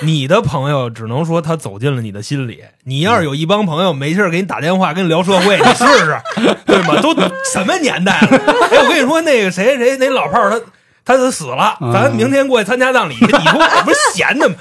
[0.04, 2.64] 你的朋友只能说他走进了你的心里。
[2.84, 6.16] 你要是有一帮朋友没事儿给你打电话跟你聊社会，你试试，
[6.68, 7.02] 对吗？
[7.02, 7.16] 都
[7.52, 8.28] 什么年代了？
[8.70, 10.62] 哎，我跟你说，那个谁谁那老炮儿他
[11.04, 13.26] 他都死了，嗯咱明天过去参加葬礼去。
[13.26, 14.56] 你说我不是闲的吗？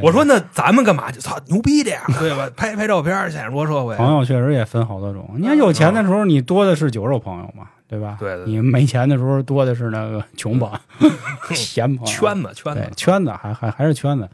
[0.02, 1.20] 我说那咱们干嘛去？
[1.20, 2.48] 操，牛逼的呀，对吧？
[2.56, 3.96] 拍拍照片显说社会。
[3.96, 5.28] 朋友确实也分好多种。
[5.36, 8.16] 你看有钱的时候，你多的是酒肉朋友嘛，对吧？
[8.18, 10.70] 对对对你没钱的时候，多的是那个穷朋
[11.00, 11.10] 友、
[11.54, 14.28] 闲朋友、圈子圈子，圈子，还还还是圈子，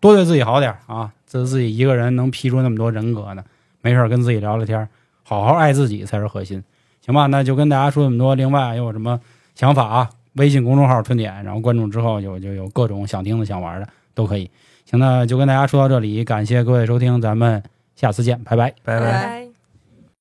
[0.00, 1.10] 多对自己好点啊！
[1.26, 3.42] 自自己一个人能批出那么多人格呢，
[3.82, 4.88] 没事跟自己聊聊天，
[5.22, 6.62] 好好爱自己才是核心，
[7.04, 7.26] 行吧？
[7.26, 8.34] 那就跟大家说这么多。
[8.34, 9.20] 另外有什么
[9.54, 10.10] 想法啊？
[10.34, 14.50] 微信公众号“春点”，然后关注之后有就有各种想听的、想玩的都可以。
[14.86, 17.62] 行，那就跟大家说到这里，感谢各位收听，咱们
[17.94, 18.72] 下次见，拜拜。
[18.82, 19.12] 拜拜。
[19.12, 19.45] 拜。